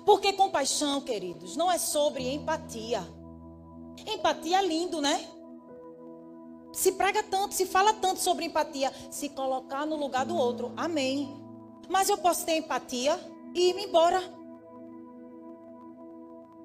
Porque 0.04 0.32
compaixão, 0.32 1.02
queridos, 1.02 1.54
não 1.54 1.70
é 1.70 1.76
sobre 1.76 2.26
empatia. 2.32 3.06
Empatia 4.06 4.58
é 4.58 4.66
lindo, 4.66 5.02
né? 5.02 5.37
Se 6.72 6.92
prega 6.92 7.22
tanto, 7.22 7.54
se 7.54 7.66
fala 7.66 7.94
tanto 7.94 8.20
sobre 8.20 8.44
empatia, 8.44 8.92
se 9.10 9.28
colocar 9.30 9.86
no 9.86 9.96
lugar 9.96 10.24
do 10.24 10.36
outro. 10.36 10.72
Amém. 10.76 11.34
Mas 11.88 12.08
eu 12.08 12.18
posso 12.18 12.44
ter 12.44 12.56
empatia 12.56 13.18
e 13.54 13.70
ir 13.70 13.78
embora. 13.78 14.22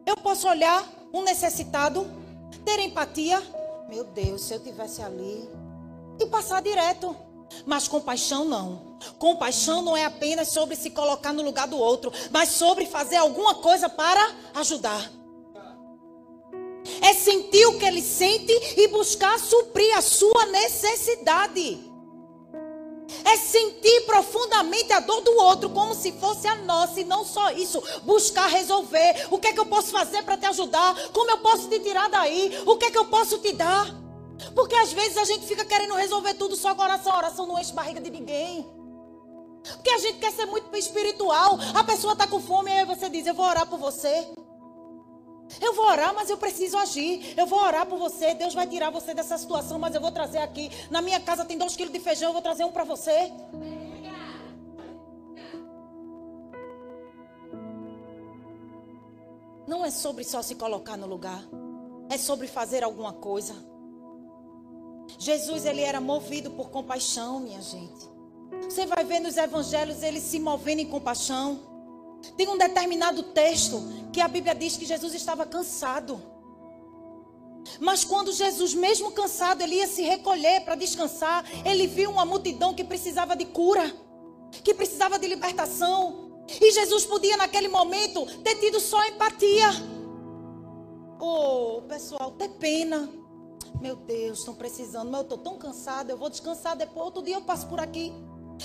Eu 0.05 0.17
posso 0.17 0.47
olhar 0.47 0.85
um 1.13 1.23
necessitado, 1.23 2.05
ter 2.65 2.79
empatia. 2.79 3.41
Meu 3.87 4.03
Deus, 4.03 4.41
se 4.41 4.53
eu 4.53 4.59
tivesse 4.59 5.01
ali. 5.01 5.49
E 6.19 6.25
passar 6.25 6.61
direto. 6.61 7.15
Mas 7.65 7.87
compaixão 7.87 8.45
não. 8.45 8.97
Compaixão 9.17 9.81
não 9.81 9.95
é 9.95 10.05
apenas 10.05 10.49
sobre 10.49 10.75
se 10.75 10.89
colocar 10.89 11.33
no 11.33 11.43
lugar 11.43 11.67
do 11.67 11.77
outro, 11.77 12.11
mas 12.31 12.49
sobre 12.49 12.85
fazer 12.85 13.17
alguma 13.17 13.55
coisa 13.55 13.87
para 13.87 14.35
ajudar. 14.55 15.09
É 17.03 17.13
sentir 17.13 17.65
o 17.67 17.77
que 17.77 17.85
ele 17.85 18.01
sente 18.01 18.53
e 18.77 18.87
buscar 18.87 19.37
suprir 19.37 19.97
a 19.97 20.01
sua 20.01 20.45
necessidade. 20.45 21.91
É 23.25 23.37
sentir 23.37 24.01
profundamente 24.05 24.91
a 24.93 24.99
dor 24.99 25.21
do 25.21 25.31
outro 25.33 25.69
como 25.69 25.93
se 25.93 26.11
fosse 26.13 26.47
a 26.47 26.55
nossa 26.55 26.99
e 26.99 27.03
não 27.03 27.25
só 27.25 27.51
isso. 27.51 27.81
Buscar 28.03 28.47
resolver. 28.47 29.27
O 29.29 29.37
que 29.37 29.47
é 29.47 29.53
que 29.53 29.59
eu 29.59 29.65
posso 29.65 29.91
fazer 29.91 30.23
para 30.23 30.37
te 30.37 30.45
ajudar? 30.45 30.95
Como 31.11 31.29
eu 31.29 31.37
posso 31.39 31.67
te 31.67 31.79
tirar 31.79 32.09
daí? 32.09 32.51
O 32.65 32.77
que 32.77 32.85
é 32.85 32.91
que 32.91 32.97
eu 32.97 33.05
posso 33.05 33.37
te 33.39 33.53
dar? 33.53 33.85
Porque 34.55 34.75
às 34.75 34.91
vezes 34.91 35.17
a 35.17 35.25
gente 35.25 35.45
fica 35.45 35.63
querendo 35.63 35.93
resolver 35.95 36.33
tudo 36.35 36.55
só 36.55 36.73
com 36.73 36.81
oração. 36.81 37.13
A 37.13 37.17
oração 37.17 37.45
não 37.45 37.59
enche 37.59 37.73
barriga 37.73 38.01
de 38.01 38.09
ninguém. 38.09 38.67
Porque 39.63 39.89
a 39.89 39.97
gente 39.97 40.19
quer 40.19 40.31
ser 40.31 40.45
muito 40.45 40.75
espiritual. 40.75 41.57
A 41.73 41.83
pessoa 41.83 42.13
está 42.13 42.27
com 42.27 42.41
fome 42.41 42.71
e 42.71 42.79
aí 42.79 42.85
você 42.85 43.09
diz: 43.09 43.25
Eu 43.25 43.33
vou 43.33 43.45
orar 43.45 43.67
por 43.67 43.79
você. 43.79 44.27
Eu 45.61 45.73
vou 45.73 45.85
orar, 45.85 46.13
mas 46.13 46.29
eu 46.29 46.37
preciso 46.37 46.77
agir. 46.77 47.33
Eu 47.37 47.45
vou 47.45 47.59
orar 47.59 47.85
por 47.85 47.97
você. 47.97 48.33
Deus 48.33 48.53
vai 48.53 48.67
tirar 48.67 48.89
você 48.89 49.13
dessa 49.13 49.37
situação, 49.37 49.79
mas 49.79 49.95
eu 49.95 50.01
vou 50.01 50.11
trazer 50.11 50.39
aqui. 50.39 50.69
Na 50.89 51.01
minha 51.01 51.19
casa 51.19 51.45
tem 51.45 51.57
dois 51.57 51.75
quilos 51.75 51.93
de 51.93 51.99
feijão, 51.99 52.29
eu 52.29 52.33
vou 52.33 52.41
trazer 52.41 52.63
um 52.63 52.71
para 52.71 52.83
você. 52.83 53.31
Não 59.65 59.85
é 59.85 59.91
sobre 59.91 60.23
só 60.23 60.41
se 60.41 60.55
colocar 60.55 60.97
no 60.97 61.07
lugar. 61.07 61.43
É 62.09 62.17
sobre 62.17 62.47
fazer 62.47 62.83
alguma 62.83 63.13
coisa. 63.13 63.55
Jesus 65.17 65.65
ele 65.65 65.81
era 65.81 66.01
movido 66.01 66.51
por 66.51 66.69
compaixão, 66.69 67.39
minha 67.39 67.61
gente. 67.61 68.11
Você 68.63 68.85
vai 68.85 69.03
ver 69.03 69.19
nos 69.19 69.37
evangelhos 69.37 70.03
ele 70.03 70.19
se 70.19 70.39
movendo 70.39 70.79
em 70.79 70.85
compaixão. 70.85 71.72
Tem 72.37 72.47
um 72.47 72.57
determinado 72.57 73.23
texto 73.23 73.81
que 74.11 74.21
a 74.21 74.27
Bíblia 74.27 74.55
diz 74.55 74.77
que 74.77 74.85
Jesus 74.85 75.13
estava 75.13 75.45
cansado. 75.45 76.21
Mas 77.79 78.03
quando 78.03 78.31
Jesus, 78.31 78.73
mesmo 78.73 79.11
cansado, 79.11 79.61
ele 79.61 79.75
ia 79.75 79.87
se 79.87 80.01
recolher 80.01 80.61
para 80.61 80.75
descansar, 80.75 81.45
ele 81.65 81.87
viu 81.87 82.11
uma 82.11 82.25
multidão 82.25 82.73
que 82.73 82.83
precisava 82.83 83.35
de 83.35 83.45
cura, 83.45 83.93
que 84.63 84.73
precisava 84.73 85.17
de 85.17 85.27
libertação. 85.27 86.43
E 86.61 86.71
Jesus 86.71 87.05
podia, 87.05 87.37
naquele 87.37 87.67
momento, 87.67 88.25
ter 88.43 88.55
tido 88.55 88.79
só 88.79 89.03
empatia. 89.05 89.69
Oh, 91.19 91.81
pessoal, 91.87 92.31
ter 92.31 92.49
pena. 92.49 93.09
Meu 93.79 93.95
Deus, 93.95 94.39
estão 94.39 94.53
precisando, 94.53 95.09
mas 95.09 95.21
eu 95.21 95.23
estou 95.23 95.37
tão 95.37 95.57
cansado, 95.57 96.09
eu 96.09 96.17
vou 96.17 96.29
descansar 96.29 96.75
depois, 96.75 97.05
outro 97.05 97.23
dia 97.23 97.35
eu 97.35 97.41
passo 97.41 97.67
por 97.67 97.79
aqui. 97.79 98.13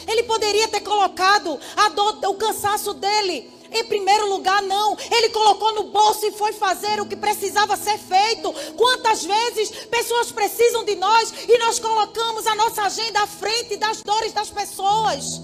Ele 0.07 0.23
poderia 0.25 0.69
ter 0.69 0.81
colocado 0.81 1.59
a 1.77 1.89
dor, 1.89 2.19
o 2.29 2.35
cansaço 2.35 2.95
dele 2.95 3.59
em 3.71 3.85
primeiro 3.85 4.29
lugar, 4.29 4.63
não. 4.63 4.97
Ele 5.11 5.29
colocou 5.31 5.75
no 5.75 5.85
bolso 5.85 6.27
e 6.27 6.33
foi 6.33 6.53
fazer 6.53 7.01
o 7.01 7.07
que 7.07 7.17
precisava 7.17 7.77
ser 7.77 7.99
feito. 7.99 8.53
Quantas 8.77 9.25
vezes 9.25 9.71
pessoas 9.87 10.33
precisam 10.33 10.85
de 10.85 10.95
nós 10.95 11.33
e 11.49 11.59
nós 11.59 11.79
colocamos 11.79 12.47
a 12.47 12.55
nossa 12.55 12.83
agenda 12.83 13.21
à 13.21 13.27
frente 13.27 13.77
das 13.77 14.03
dores 14.03 14.33
das 14.33 14.51
pessoas? 14.51 15.41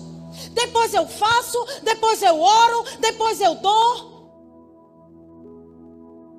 Depois 0.53 0.95
eu 0.95 1.07
faço, 1.07 1.65
depois 1.83 2.23
eu 2.23 2.41
oro, 2.41 2.85
depois 2.99 3.41
eu 3.41 3.55
dou. 3.57 4.15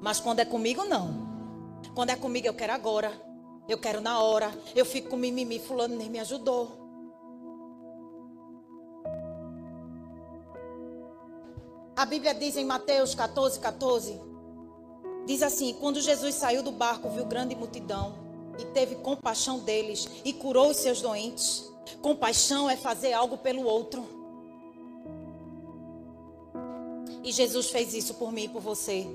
Mas 0.01 0.19
quando 0.19 0.39
é 0.39 0.45
comigo, 0.45 0.83
não. 0.85 1.25
Quando 1.93 2.09
é 2.09 2.15
comigo, 2.15 2.47
eu 2.47 2.53
quero 2.53 2.73
agora. 2.73 3.11
Eu 3.67 3.77
quero 3.77 4.01
na 4.01 4.19
hora. 4.19 4.53
Eu 4.75 4.85
fico 4.85 5.09
com 5.09 5.17
mimimi, 5.17 5.59
fulano 5.59 5.95
nem 5.95 6.09
me 6.09 6.19
ajudou. 6.19 6.84
A 11.95 12.05
Bíblia 12.05 12.33
diz 12.33 12.57
em 12.57 12.65
Mateus 12.65 13.15
14, 13.15 13.57
14: 13.59 14.19
diz 15.25 15.41
assim: 15.41 15.73
Quando 15.79 16.01
Jesus 16.01 16.35
saiu 16.35 16.61
do 16.61 16.71
barco, 16.71 17.09
viu 17.09 17.25
grande 17.25 17.55
multidão 17.55 18.15
e 18.59 18.65
teve 18.65 18.95
compaixão 18.95 19.59
deles 19.59 20.07
e 20.25 20.33
curou 20.33 20.71
os 20.71 20.77
seus 20.77 21.01
doentes. 21.01 21.71
Compaixão 22.01 22.69
é 22.69 22.75
fazer 22.75 23.13
algo 23.13 23.37
pelo 23.37 23.63
outro. 23.63 24.05
E 27.23 27.31
Jesus 27.31 27.69
fez 27.69 27.93
isso 27.93 28.15
por 28.15 28.31
mim 28.31 28.43
e 28.43 28.49
por 28.49 28.61
você. 28.61 29.07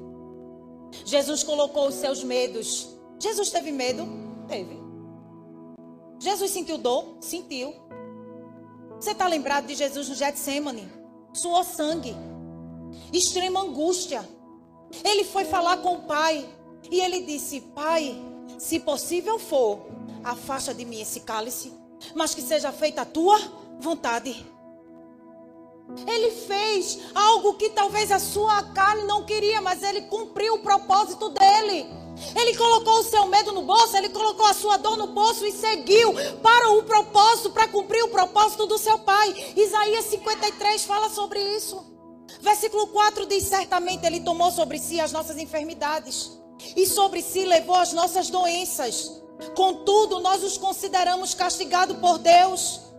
Jesus 1.04 1.42
colocou 1.42 1.86
os 1.88 1.94
seus 1.96 2.24
medos. 2.24 2.88
Jesus 3.18 3.50
teve 3.50 3.70
medo? 3.70 4.08
Teve. 4.48 4.78
Jesus 6.18 6.50
sentiu 6.50 6.78
dor? 6.78 7.18
Sentiu. 7.20 7.74
Você 8.98 9.12
está 9.12 9.28
lembrado 9.28 9.66
de 9.66 9.74
Jesus 9.74 10.08
no 10.08 10.14
Getsemane? 10.14 10.90
Suou 11.32 11.62
sangue 11.62 12.14
extrema 13.12 13.61
angústia. 13.61 14.29
Ele 15.05 15.24
foi 15.24 15.44
falar 15.44 15.79
com 15.79 15.94
o 15.94 16.03
pai 16.03 16.48
e 16.90 17.00
ele 17.00 17.22
disse: 17.22 17.61
Pai, 17.61 18.20
se 18.59 18.81
possível 18.81 19.38
for, 19.38 19.87
afasta 20.24 20.74
de 20.74 20.85
mim 20.85 21.00
esse 21.00 21.20
cálice, 21.20 21.72
mas 22.14 22.35
que 22.35 22.42
seja 22.42 22.72
feita 22.72 23.03
a 23.03 23.07
tua 23.07 23.38
vontade. 23.79 24.46
Ele 26.07 26.31
fez 26.31 27.00
algo 27.14 27.55
que 27.55 27.70
talvez 27.70 28.12
a 28.12 28.18
sua 28.18 28.62
carne 28.62 29.05
não 29.05 29.24
queria, 29.24 29.61
mas 29.61 29.83
ele 29.83 30.03
cumpriu 30.03 30.55
o 30.55 30.62
propósito 30.62 31.31
dele. 31.31 31.87
Ele 32.37 32.57
colocou 32.57 33.00
o 33.00 33.05
seu 33.05 33.26
medo 33.26 33.50
no 33.53 33.62
bolso, 33.62 33.96
ele 33.96 34.11
colocou 34.11 34.46
a 34.46 34.55
sua 34.55 34.76
dor 34.76 34.96
no 34.96 35.09
bolso 35.09 35.44
e 35.46 35.53
seguiu 35.53 36.12
para 36.42 36.70
o 36.72 36.83
propósito, 36.83 37.50
para 37.50 37.66
cumprir 37.68 38.05
o 38.05 38.09
propósito 38.09 38.66
do 38.66 38.79
seu 38.79 38.98
pai. 38.98 39.53
Isaías 39.57 40.05
53 40.07 40.85
fala 40.85 41.09
sobre 41.09 41.40
isso. 41.57 41.89
Versículo 42.40 42.88
4 42.88 43.26
diz: 43.26 43.44
Certamente 43.44 44.06
Ele 44.06 44.20
tomou 44.20 44.50
sobre 44.50 44.78
si 44.78 45.00
as 45.00 45.12
nossas 45.12 45.38
enfermidades, 45.38 46.30
e 46.76 46.86
sobre 46.86 47.22
si 47.22 47.44
levou 47.44 47.76
as 47.76 47.92
nossas 47.92 48.30
doenças. 48.30 49.20
Contudo, 49.54 50.20
nós 50.20 50.42
os 50.42 50.58
consideramos 50.58 51.34
castigados 51.34 51.96
por 51.98 52.18
Deus 52.18 52.89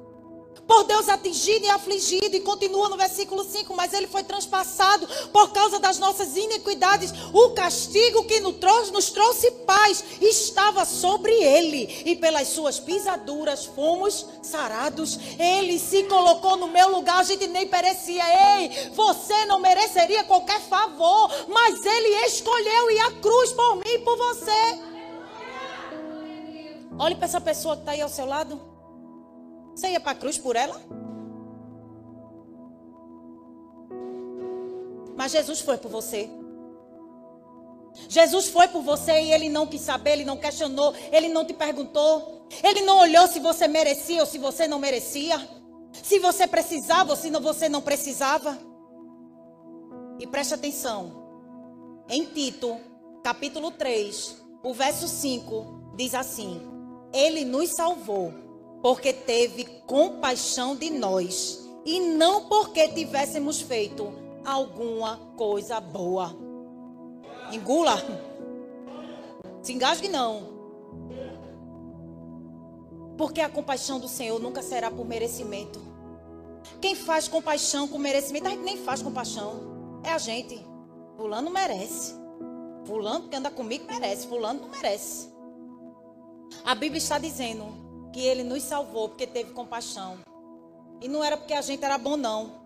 por 0.71 0.85
Deus 0.85 1.09
atingido 1.09 1.65
e 1.65 1.69
afligido. 1.69 2.33
E 2.33 2.39
continua 2.39 2.87
no 2.87 2.95
versículo 2.95 3.43
5: 3.43 3.75
Mas 3.75 3.91
ele 3.91 4.07
foi 4.07 4.23
transpassado 4.23 5.05
por 5.33 5.51
causa 5.51 5.79
das 5.79 5.99
nossas 5.99 6.37
iniquidades. 6.37 7.11
O 7.33 7.49
castigo 7.49 8.23
que 8.23 8.39
nos 8.39 8.55
trouxe, 8.55 8.93
nos 8.93 9.09
trouxe 9.09 9.51
paz 9.67 10.01
estava 10.21 10.85
sobre 10.85 11.33
ele, 11.33 12.03
e 12.05 12.15
pelas 12.15 12.47
suas 12.47 12.79
pisaduras 12.79 13.65
fomos 13.65 14.25
sarados. 14.41 15.19
Ele 15.37 15.77
se 15.77 16.03
colocou 16.03 16.55
no 16.55 16.67
meu 16.67 16.89
lugar, 16.89 17.19
a 17.19 17.23
gente 17.23 17.47
nem 17.47 17.69
merecia. 17.69 18.23
Ei, 18.57 18.91
você 18.91 19.43
não 19.47 19.59
mereceria 19.59 20.23
qualquer 20.23 20.61
favor, 20.61 21.29
mas 21.49 21.85
ele 21.85 22.25
escolheu 22.27 22.91
ir 22.91 22.99
à 22.99 23.11
cruz 23.19 23.51
por 23.51 23.75
mim 23.75 23.83
e 23.85 23.99
por 23.99 24.15
você. 24.15 24.79
Olhe 26.97 27.15
para 27.15 27.25
essa 27.25 27.41
pessoa 27.41 27.75
que 27.75 27.81
está 27.81 27.91
aí 27.91 28.01
ao 28.01 28.07
seu 28.07 28.25
lado. 28.25 28.70
Você 29.75 29.89
ia 29.89 29.99
para 29.99 30.11
a 30.11 30.15
cruz 30.15 30.37
por 30.37 30.55
ela? 30.55 30.79
Mas 35.15 35.31
Jesus 35.31 35.61
foi 35.61 35.77
por 35.77 35.89
você. 35.89 36.29
Jesus 38.07 38.47
foi 38.47 38.67
por 38.67 38.81
você 38.81 39.21
e 39.21 39.31
ele 39.31 39.49
não 39.49 39.67
quis 39.67 39.81
saber, 39.81 40.13
ele 40.13 40.25
não 40.25 40.37
questionou, 40.37 40.93
ele 41.11 41.27
não 41.29 41.45
te 41.45 41.53
perguntou, 41.53 42.47
ele 42.63 42.81
não 42.81 42.99
olhou 42.99 43.27
se 43.27 43.39
você 43.39 43.67
merecia 43.67 44.21
ou 44.21 44.25
se 44.25 44.37
você 44.37 44.67
não 44.67 44.79
merecia. 44.79 45.39
Se 45.93 46.19
você 46.19 46.47
precisava 46.47 47.11
ou 47.11 47.15
se 47.15 47.29
você 47.29 47.69
não 47.69 47.81
precisava. 47.81 48.57
E 50.19 50.27
preste 50.27 50.53
atenção. 50.53 51.21
Em 52.09 52.25
Tito, 52.25 52.77
capítulo 53.23 53.71
3, 53.71 54.37
o 54.63 54.73
verso 54.73 55.07
5, 55.07 55.93
diz 55.95 56.13
assim: 56.13 56.61
Ele 57.13 57.45
nos 57.45 57.71
salvou, 57.71 58.33
porque 58.81 59.13
teve 59.13 59.65
compaixão 59.85 60.75
de 60.75 60.89
nós, 60.89 61.61
e 61.85 61.99
não 61.99 62.47
porque 62.47 62.87
tivéssemos 62.89 63.61
feito 63.61 64.11
alguma 64.45 65.17
coisa 65.37 65.79
boa. 65.79 66.35
Engula. 67.51 67.95
Se 69.61 69.73
engasgue 69.73 70.07
não. 70.07 70.49
Porque 73.17 73.41
a 73.41 73.49
compaixão 73.49 73.99
do 73.99 74.07
Senhor 74.07 74.39
nunca 74.39 74.61
será 74.61 74.89
por 74.89 75.05
merecimento. 75.05 75.79
Quem 76.79 76.95
faz 76.95 77.27
compaixão 77.27 77.87
com 77.87 77.97
merecimento, 77.97 78.47
a 78.47 78.51
gente 78.51 78.63
nem 78.63 78.77
faz 78.77 79.01
compaixão. 79.01 80.01
É 80.03 80.11
a 80.11 80.17
gente. 80.17 80.65
Fulano 81.17 81.51
merece. 81.51 82.15
Fulano 82.85 83.27
que 83.27 83.35
anda 83.35 83.51
comigo 83.51 83.85
merece. 83.85 84.27
Fulano 84.27 84.61
não 84.61 84.69
merece. 84.69 85.29
A 86.63 86.73
Bíblia 86.73 86.97
está 86.97 87.19
dizendo 87.19 87.90
que 88.11 88.19
ele 88.19 88.43
nos 88.43 88.63
salvou 88.63 89.09
porque 89.09 89.27
teve 89.27 89.51
compaixão. 89.51 90.19
E 91.01 91.07
não 91.07 91.23
era 91.23 91.37
porque 91.37 91.53
a 91.53 91.61
gente 91.61 91.83
era 91.83 91.97
bom, 91.97 92.15
não. 92.15 92.61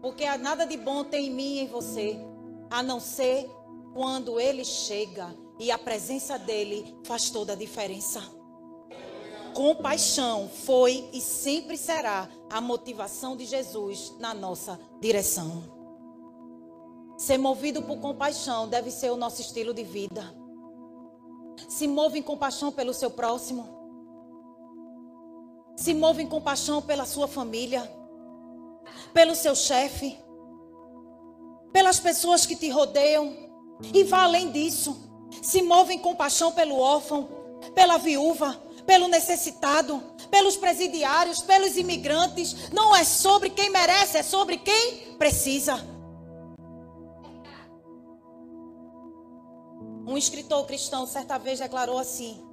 Porque 0.00 0.24
nada 0.38 0.64
de 0.64 0.76
bom 0.76 1.04
tem 1.04 1.26
em 1.26 1.30
mim 1.30 1.54
e 1.56 1.60
em 1.60 1.66
você. 1.66 2.18
A 2.70 2.82
não 2.82 3.00
ser 3.00 3.50
quando 3.92 4.38
ele 4.38 4.64
chega 4.64 5.34
e 5.58 5.70
a 5.70 5.78
presença 5.78 6.38
dele 6.38 6.96
faz 7.04 7.30
toda 7.30 7.52
a 7.52 7.56
diferença. 7.56 8.22
Compaixão 9.54 10.48
foi 10.48 11.08
e 11.12 11.20
sempre 11.20 11.76
será 11.76 12.28
a 12.48 12.60
motivação 12.60 13.36
de 13.36 13.44
Jesus 13.44 14.14
na 14.18 14.32
nossa 14.32 14.78
direção. 15.00 15.80
Ser 17.18 17.36
movido 17.36 17.82
por 17.82 17.98
compaixão 17.98 18.68
deve 18.68 18.90
ser 18.90 19.10
o 19.10 19.16
nosso 19.16 19.40
estilo 19.40 19.74
de 19.74 19.82
vida. 19.82 20.34
Se 21.68 21.86
move 21.86 22.18
em 22.18 22.22
compaixão 22.22 22.72
pelo 22.72 22.94
seu 22.94 23.10
próximo. 23.10 23.79
Se 25.80 25.94
move 25.94 26.22
em 26.22 26.26
compaixão 26.26 26.82
pela 26.82 27.06
sua 27.06 27.26
família, 27.26 27.90
pelo 29.14 29.34
seu 29.34 29.56
chefe, 29.56 30.14
pelas 31.72 31.98
pessoas 31.98 32.44
que 32.44 32.54
te 32.54 32.68
rodeiam. 32.68 33.34
E 33.94 34.04
vá 34.04 34.24
além 34.24 34.52
disso. 34.52 34.94
Se 35.42 35.62
move 35.62 35.94
em 35.94 35.98
compaixão 35.98 36.52
pelo 36.52 36.78
órfão, 36.78 37.30
pela 37.74 37.96
viúva, 37.96 38.62
pelo 38.84 39.08
necessitado, 39.08 40.02
pelos 40.30 40.54
presidiários, 40.54 41.40
pelos 41.40 41.78
imigrantes. 41.78 42.68
Não 42.70 42.94
é 42.94 43.02
sobre 43.02 43.48
quem 43.48 43.70
merece, 43.70 44.18
é 44.18 44.22
sobre 44.22 44.58
quem 44.58 45.16
precisa. 45.16 45.82
Um 50.06 50.18
escritor 50.18 50.66
cristão 50.66 51.06
certa 51.06 51.38
vez 51.38 51.58
declarou 51.58 51.96
assim: 51.96 52.46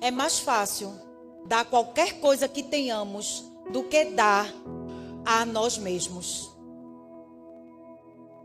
É 0.00 0.10
mais 0.10 0.40
fácil 0.40 1.05
dar 1.46 1.64
qualquer 1.64 2.20
coisa 2.20 2.48
que 2.48 2.62
tenhamos 2.62 3.44
do 3.70 3.84
que 3.84 4.04
dar 4.06 4.52
a 5.24 5.44
nós 5.44 5.78
mesmos. 5.78 6.50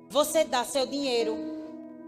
Você 0.10 0.44
dá 0.44 0.64
seu 0.66 0.86
dinheiro, 0.86 1.38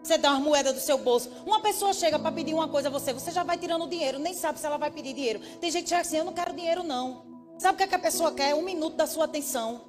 você 0.03 0.17
dá 0.17 0.31
uma 0.31 0.39
moeda 0.39 0.73
do 0.73 0.79
seu 0.79 0.97
bolso. 0.97 1.29
Uma 1.45 1.61
pessoa 1.61 1.93
chega 1.93 2.19
para 2.19 2.31
pedir 2.31 2.53
uma 2.53 2.67
coisa 2.67 2.89
a 2.89 2.91
você, 2.91 3.13
você 3.13 3.31
já 3.31 3.43
vai 3.43 3.57
tirando 3.57 3.85
o 3.85 3.87
dinheiro, 3.87 4.19
nem 4.19 4.33
sabe 4.33 4.59
se 4.59 4.65
ela 4.65 4.77
vai 4.77 4.91
pedir 4.91 5.13
dinheiro. 5.13 5.39
Tem 5.59 5.71
gente 5.71 5.83
que 5.83 5.89
chega 5.89 6.01
assim: 6.01 6.17
Eu 6.17 6.25
não 6.25 6.33
quero 6.33 6.53
dinheiro, 6.53 6.83
não. 6.83 7.23
Sabe 7.57 7.75
o 7.75 7.77
que, 7.77 7.83
é 7.83 7.87
que 7.87 7.95
a 7.95 7.99
pessoa 7.99 8.33
quer? 8.33 8.53
Um 8.55 8.63
minuto 8.63 8.95
da 8.95 9.07
sua 9.07 9.25
atenção. 9.25 9.81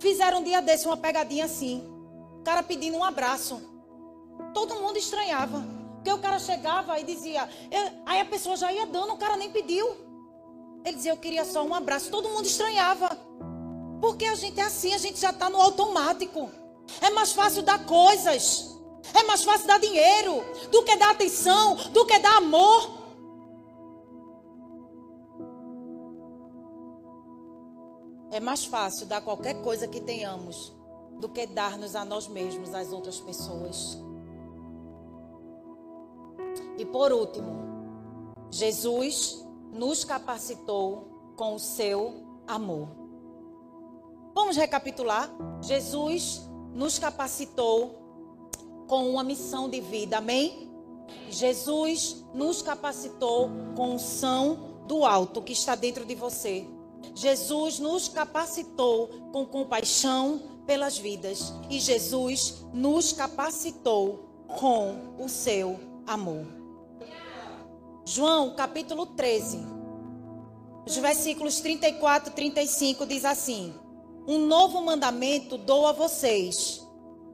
Fizeram 0.00 0.38
um 0.38 0.42
dia 0.42 0.60
desse 0.60 0.86
uma 0.86 0.96
pegadinha 0.96 1.44
assim. 1.44 1.86
O 2.40 2.42
cara 2.42 2.62
pedindo 2.62 2.96
um 2.96 3.04
abraço. 3.04 3.60
Todo 4.54 4.80
mundo 4.80 4.96
estranhava. 4.96 5.79
Porque 6.00 6.12
o 6.12 6.18
cara 6.18 6.38
chegava 6.38 6.98
e 6.98 7.04
dizia. 7.04 7.46
Aí 8.06 8.20
a 8.20 8.24
pessoa 8.24 8.56
já 8.56 8.72
ia 8.72 8.86
dando, 8.86 9.12
o 9.12 9.18
cara 9.18 9.36
nem 9.36 9.50
pediu. 9.50 9.86
Ele 10.82 10.96
dizia, 10.96 11.12
eu 11.12 11.16
queria 11.18 11.44
só 11.44 11.62
um 11.62 11.74
abraço. 11.74 12.10
Todo 12.10 12.30
mundo 12.30 12.46
estranhava. 12.46 13.10
Porque 14.00 14.24
a 14.24 14.34
gente 14.34 14.58
é 14.58 14.64
assim, 14.64 14.94
a 14.94 14.98
gente 14.98 15.20
já 15.20 15.28
está 15.28 15.50
no 15.50 15.60
automático. 15.60 16.50
É 17.02 17.10
mais 17.10 17.32
fácil 17.32 17.62
dar 17.62 17.84
coisas. 17.84 18.74
É 19.12 19.22
mais 19.24 19.44
fácil 19.44 19.66
dar 19.66 19.78
dinheiro 19.78 20.42
do 20.70 20.82
que 20.84 20.96
dar 20.96 21.10
atenção, 21.10 21.74
do 21.92 22.06
que 22.06 22.18
dar 22.18 22.38
amor. 22.38 22.98
É 28.30 28.40
mais 28.40 28.64
fácil 28.64 29.06
dar 29.06 29.20
qualquer 29.20 29.60
coisa 29.60 29.86
que 29.86 30.00
tenhamos 30.00 30.72
do 31.18 31.28
que 31.28 31.46
dar-nos 31.46 31.94
a 31.94 32.06
nós 32.06 32.26
mesmos, 32.26 32.74
às 32.74 32.90
outras 32.90 33.20
pessoas. 33.20 33.98
E 36.76 36.84
por 36.84 37.12
último, 37.12 37.60
Jesus 38.50 39.46
nos 39.72 40.04
capacitou 40.04 41.32
com 41.36 41.54
o 41.54 41.58
seu 41.58 42.22
amor. 42.46 42.88
Vamos 44.34 44.56
recapitular? 44.56 45.30
Jesus 45.62 46.48
nos 46.74 46.98
capacitou 46.98 48.00
com 48.86 49.10
uma 49.10 49.22
missão 49.22 49.68
de 49.68 49.80
vida, 49.80 50.18
amém? 50.18 50.70
Jesus 51.28 52.24
nos 52.34 52.62
capacitou 52.62 53.50
com 53.76 53.94
unção 53.94 54.82
do 54.86 55.04
alto 55.04 55.42
que 55.42 55.52
está 55.52 55.74
dentro 55.74 56.04
de 56.04 56.14
você. 56.14 56.66
Jesus 57.14 57.78
nos 57.78 58.08
capacitou 58.08 59.08
com 59.32 59.46
compaixão 59.46 60.40
pelas 60.66 60.98
vidas 60.98 61.52
e 61.68 61.78
Jesus 61.78 62.64
nos 62.72 63.12
capacitou 63.12 64.28
com 64.58 65.14
o 65.18 65.28
seu 65.28 65.89
amor. 66.10 66.44
João 68.04 68.56
capítulo 68.56 69.06
13, 69.06 69.60
os 70.84 70.96
versículos 70.96 71.60
34 71.60 72.30
e 72.30 72.34
35 72.34 73.06
diz 73.06 73.24
assim: 73.24 73.72
Um 74.26 74.38
novo 74.46 74.82
mandamento 74.82 75.56
dou 75.56 75.86
a 75.86 75.92
vocês. 75.92 76.84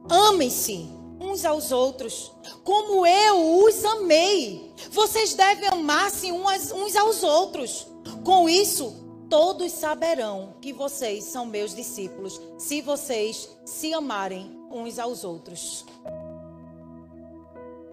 Amem-se 0.08 0.86
uns 1.18 1.44
aos 1.46 1.72
outros, 1.72 2.32
como 2.62 3.06
eu 3.06 3.64
os 3.64 3.82
amei. 3.84 4.74
Vocês 4.90 5.32
devem 5.32 5.68
amar-se 5.68 6.30
uns 6.30 6.96
aos 6.96 7.22
outros. 7.22 7.86
Com 8.24 8.46
isso, 8.46 9.24
todos 9.30 9.72
saberão 9.72 10.54
que 10.60 10.72
vocês 10.72 11.24
são 11.24 11.46
meus 11.46 11.74
discípulos, 11.74 12.38
se 12.58 12.82
vocês 12.82 13.48
se 13.64 13.94
amarem 13.94 14.60
uns 14.70 14.98
aos 14.98 15.24
outros. 15.24 15.86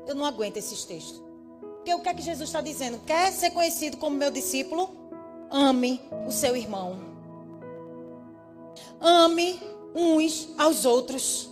Eu 0.08 0.16
não 0.16 0.26
aguento 0.26 0.58
esses 0.58 0.84
textos. 0.84 1.22
Porque 1.76 1.94
o 1.94 2.00
que 2.02 2.10
é 2.10 2.14
que 2.14 2.22
Jesus 2.22 2.50
está 2.50 2.62
dizendo? 2.62 3.00
Quer 3.06 3.32
ser 3.32 3.52
conhecido 3.52 3.98
como 3.98 4.16
meu 4.16 4.32
discípulo? 4.32 4.90
Ame 5.50 6.02
o 6.26 6.32
seu 6.32 6.56
irmão. 6.56 6.98
Ame 9.00 9.62
uns 9.94 10.50
aos 10.58 10.86
outros. 10.86 11.50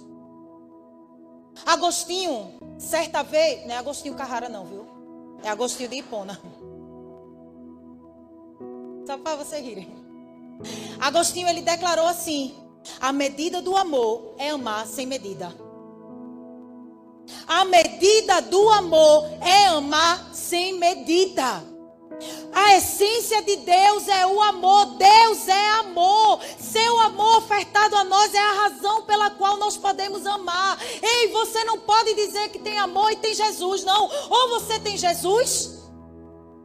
Agostinho, 1.66 2.54
certa 2.78 3.24
vez, 3.24 3.66
não 3.68 3.76
é 3.76 3.78
Agostinho 3.78 4.16
Carrara 4.16 4.50
não, 4.50 4.66
viu? 4.66 4.88
É 5.44 5.50
Agostinho 5.50 5.90
de 5.90 5.98
Hipona. 5.98 6.40
Só 9.06 9.18
para 9.18 9.36
você 9.36 9.60
rirem. 9.60 9.90
Agostinho 11.00 11.48
ele 11.48 11.62
declarou 11.62 12.08
assim: 12.08 12.56
a 13.00 13.12
medida 13.12 13.62
do 13.62 13.76
amor 13.76 14.34
é 14.38 14.50
amar 14.50 14.88
sem 14.88 15.06
medida. 15.06 15.54
A 17.48 17.66
medida 17.66 18.42
do 18.42 18.70
amor 18.70 19.28
é 19.42 19.68
amar 19.68 20.30
sem 20.34 20.78
medida. 20.78 21.72
A 22.54 22.76
essência 22.76 23.42
de 23.42 23.58
Deus 23.58 24.08
é 24.08 24.26
o 24.28 24.42
amor. 24.42 24.98
Deus 24.98 25.48
é 25.48 25.70
amor. 25.80 26.40
Seu 26.60 27.00
amor 27.00 27.38
ofertado 27.38 27.96
a 27.96 28.04
nós 28.04 28.34
é 28.34 28.40
a 28.40 28.54
razão 28.64 29.04
pela 29.04 29.30
qual 29.32 29.58
nós 29.58 29.78
podemos 29.78 30.26
amar. 30.26 30.78
Ei, 31.02 31.28
você 31.30 31.64
não 31.64 31.80
pode 31.80 32.14
dizer 32.14 32.50
que 32.50 32.60
tem 32.60 32.78
amor 32.78 33.12
e 33.12 33.16
tem 33.16 33.34
Jesus, 33.34 33.84
não. 33.84 34.10
Ou 34.30 34.50
você 34.50 34.80
tem 34.80 34.98
Jesus, 34.98 35.82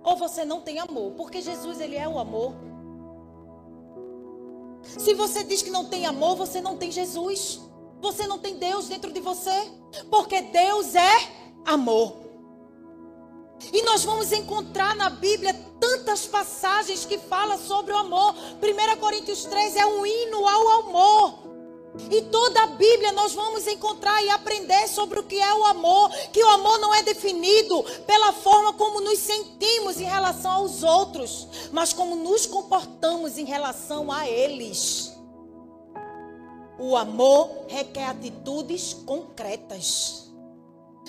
ou 0.04 0.16
você 0.16 0.44
não 0.44 0.60
tem 0.60 0.78
amor, 0.78 1.12
porque 1.12 1.40
Jesus 1.40 1.80
ele 1.80 1.96
é 1.96 2.08
o 2.08 2.18
amor. 2.18 2.54
Se 4.98 5.14
você 5.14 5.42
diz 5.42 5.62
que 5.62 5.70
não 5.70 5.86
tem 5.86 6.06
amor, 6.06 6.36
você 6.36 6.60
não 6.60 6.76
tem 6.76 6.90
Jesus. 6.92 7.60
Você 8.00 8.26
não 8.26 8.38
tem 8.38 8.56
Deus 8.56 8.88
dentro 8.88 9.12
de 9.12 9.20
você. 9.20 9.70
Porque 10.10 10.42
Deus 10.42 10.94
é 10.94 11.28
amor. 11.64 12.26
E 13.72 13.82
nós 13.82 14.04
vamos 14.04 14.32
encontrar 14.32 14.94
na 14.94 15.08
Bíblia 15.08 15.54
tantas 15.80 16.26
passagens 16.26 17.04
que 17.04 17.18
falam 17.18 17.58
sobre 17.58 17.92
o 17.92 17.96
amor. 17.96 18.34
1 18.34 19.00
Coríntios 19.00 19.44
3 19.44 19.76
é 19.76 19.86
um 19.86 20.04
hino 20.04 20.46
ao 20.46 20.68
amor. 20.80 21.46
E 22.10 22.22
toda 22.22 22.62
a 22.62 22.66
Bíblia 22.66 23.10
nós 23.12 23.32
vamos 23.32 23.66
encontrar 23.66 24.22
e 24.22 24.28
aprender 24.28 24.86
sobre 24.86 25.18
o 25.18 25.22
que 25.22 25.40
é 25.40 25.54
o 25.54 25.64
amor, 25.64 26.10
que 26.30 26.42
o 26.42 26.48
amor 26.50 26.78
não 26.78 26.94
é 26.94 27.02
definido 27.02 27.82
pela 28.06 28.32
forma 28.34 28.74
como 28.74 29.00
nos 29.00 29.18
sentimos 29.18 29.98
em 29.98 30.04
relação 30.04 30.50
aos 30.50 30.82
outros, 30.82 31.48
mas 31.72 31.94
como 31.94 32.14
nos 32.14 32.44
comportamos 32.44 33.38
em 33.38 33.46
relação 33.46 34.12
a 34.12 34.28
eles. 34.28 35.15
O 36.78 36.96
amor 36.96 37.64
requer 37.68 38.06
atitudes 38.06 38.94
concretas. 38.94 40.30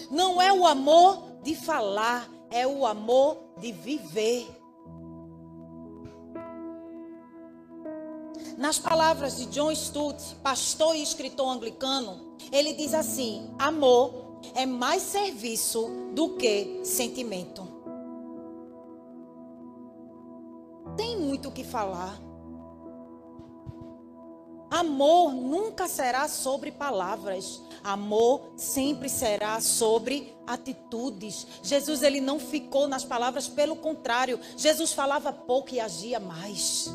Não 0.10 0.42
é 0.42 0.52
o 0.54 0.66
amor 0.66 1.42
de 1.44 1.56
falar, 1.56 2.30
é 2.50 2.66
o 2.66 2.86
amor 2.86 3.38
de 3.60 3.72
viver. 3.72 4.48
Nas 8.58 8.80
palavras 8.80 9.38
de 9.38 9.46
John 9.48 9.72
Stott, 9.72 10.36
pastor 10.42 10.96
e 10.96 11.04
escritor 11.04 11.48
anglicano, 11.50 12.36
ele 12.52 12.74
diz 12.74 12.94
assim: 12.94 13.54
amor 13.60 14.40
é 14.56 14.66
mais 14.66 15.04
serviço 15.04 15.90
do 16.14 16.38
que 16.38 16.82
sentimento. 16.84 17.68
Tem 20.96 21.18
muito 21.20 21.50
o 21.50 21.52
que 21.52 21.64
falar. 21.64 22.27
Amor 24.70 25.34
nunca 25.34 25.88
será 25.88 26.28
sobre 26.28 26.72
palavras. 26.72 27.62
Amor 27.84 28.52
sempre 28.58 29.08
será 29.08 29.62
sobre 29.62 30.36
atitudes. 30.46 31.48
Jesus 31.64 32.04
ele 32.04 32.20
não 32.20 32.40
ficou 32.40 32.88
nas 32.88 33.06
palavras, 33.06 33.48
pelo 33.48 33.76
contrário, 33.78 34.40
Jesus 34.58 34.92
falava 34.92 35.32
pouco 35.32 35.74
e 35.74 35.80
agia 35.80 36.20
mais. 36.20 36.92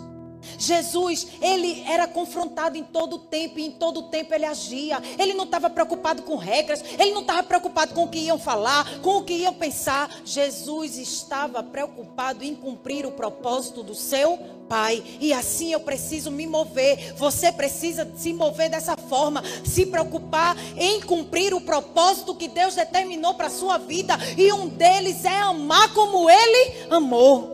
Jesus, 0.59 1.27
ele 1.41 1.83
era 1.87 2.07
confrontado 2.07 2.77
em 2.77 2.85
todo 2.85 3.19
tempo 3.19 3.59
e 3.59 3.67
em 3.67 3.71
todo 3.71 4.05
tempo 4.05 4.35
ele 4.35 4.45
agia. 4.45 5.01
Ele 5.19 5.35
não 5.35 5.45
estava 5.45 5.71
preocupado 5.71 6.23
com 6.23 6.37
regras, 6.37 6.83
ele 6.99 7.13
não 7.13 7.23
estava 7.23 7.43
preocupado 7.43 7.95
com 7.95 8.05
o 8.05 8.09
que 8.09 8.19
iam 8.19 8.39
falar, 8.39 9.01
com 9.01 9.19
o 9.19 9.25
que 9.25 9.35
iam 9.35 9.55
pensar. 9.55 10.11
Jesus 10.25 10.97
estava 10.97 11.63
preocupado 11.63 12.45
em 12.45 12.55
cumprir 12.55 13.07
o 13.07 13.13
propósito 13.13 13.83
do 13.83 13.95
seu 13.95 14.39
Pai. 14.73 15.03
E 15.21 15.35
assim 15.35 15.73
eu 15.75 15.81
preciso 15.81 16.31
me 16.31 16.47
mover. 16.47 17.13
Você 17.17 17.53
precisa 17.53 18.11
se 18.17 18.33
mover 18.33 18.71
dessa 18.71 18.97
forma, 18.97 19.43
se 19.63 19.85
preocupar 19.85 20.57
em 20.79 20.99
cumprir 21.03 21.53
o 21.53 21.61
propósito 21.61 22.35
que 22.35 22.49
Deus 22.49 22.75
determinou 22.75 23.35
para 23.35 23.49
a 23.49 23.51
sua 23.51 23.77
vida. 23.77 24.15
E 24.39 24.51
um 24.51 24.69
deles 24.69 25.27
é 25.27 25.37
amar 25.37 25.93
como 25.93 26.31
ele 26.31 26.87
amou. 26.89 27.52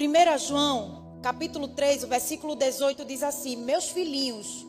1 0.00 0.38
João, 0.38 1.20
capítulo 1.22 1.68
3, 1.68 2.04
o 2.04 2.06
versículo 2.06 2.56
18 2.56 3.04
diz 3.04 3.22
assim: 3.22 3.56
Meus 3.56 3.90
filhinhos, 3.90 4.66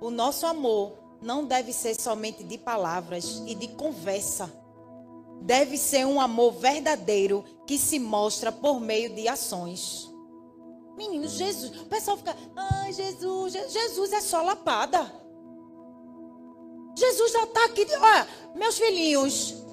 o 0.00 0.10
nosso 0.10 0.46
amor 0.46 0.98
não 1.22 1.44
deve 1.44 1.72
ser 1.72 1.94
somente 1.94 2.42
de 2.42 2.58
palavras 2.58 3.40
e 3.46 3.54
de 3.54 3.68
conversa. 3.68 4.52
Deve 5.42 5.76
ser 5.76 6.04
um 6.06 6.20
amor 6.20 6.54
verdadeiro 6.54 7.44
que 7.68 7.78
se 7.78 8.00
mostra 8.00 8.50
por 8.50 8.80
meio 8.80 9.14
de 9.14 9.28
ações. 9.28 10.12
Meninos, 10.96 11.32
Jesus, 11.32 11.80
o 11.82 11.86
pessoal 11.86 12.16
fica, 12.16 12.36
ai, 12.56 12.92
Jesus, 12.92 13.52
Jesus 13.52 14.12
é 14.12 14.20
só 14.20 14.42
lapada. 14.42 15.12
Jesus 16.98 17.32
já 17.32 17.44
está 17.44 17.64
aqui. 17.66 17.86
Olha, 17.96 18.28
meus 18.56 18.76
filhinhos, 18.76 19.63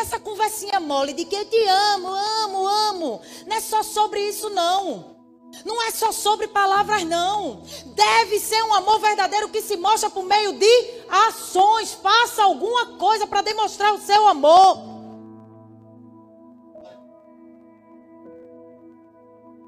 essa 0.00 0.18
conversinha 0.18 0.80
mole 0.80 1.12
de 1.12 1.24
que 1.24 1.34
eu 1.34 1.44
te 1.44 1.62
amo, 1.66 2.08
amo, 2.08 2.66
amo. 2.66 3.20
Não 3.46 3.56
é 3.56 3.60
só 3.60 3.82
sobre 3.82 4.20
isso, 4.20 4.50
não. 4.50 5.16
Não 5.64 5.82
é 5.82 5.90
só 5.90 6.12
sobre 6.12 6.48
palavras, 6.48 7.04
não. 7.04 7.62
Deve 7.94 8.38
ser 8.38 8.62
um 8.64 8.74
amor 8.74 9.00
verdadeiro 9.00 9.48
que 9.48 9.62
se 9.62 9.76
mostra 9.76 10.10
por 10.10 10.24
meio 10.24 10.52
de 10.58 11.04
ações. 11.08 11.92
Faça 11.92 12.42
alguma 12.42 12.98
coisa 12.98 13.26
para 13.26 13.42
demonstrar 13.42 13.92
o 13.94 14.00
seu 14.00 14.26
amor. 14.26 14.96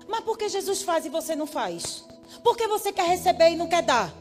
Mas 0.07 0.21
por 0.21 0.39
que 0.39 0.49
Jesus 0.49 0.83
faz 0.83 1.05
e 1.07 1.11
você 1.11 1.37
não 1.37 1.47
faz? 1.47 2.05
Por 2.43 2.57
que 2.57 2.67
você 2.67 2.93
quer 2.93 3.07
receber 3.07 3.51
e 3.51 3.57
não 3.57 3.69
quer 3.69 3.83
dar? 3.83 4.13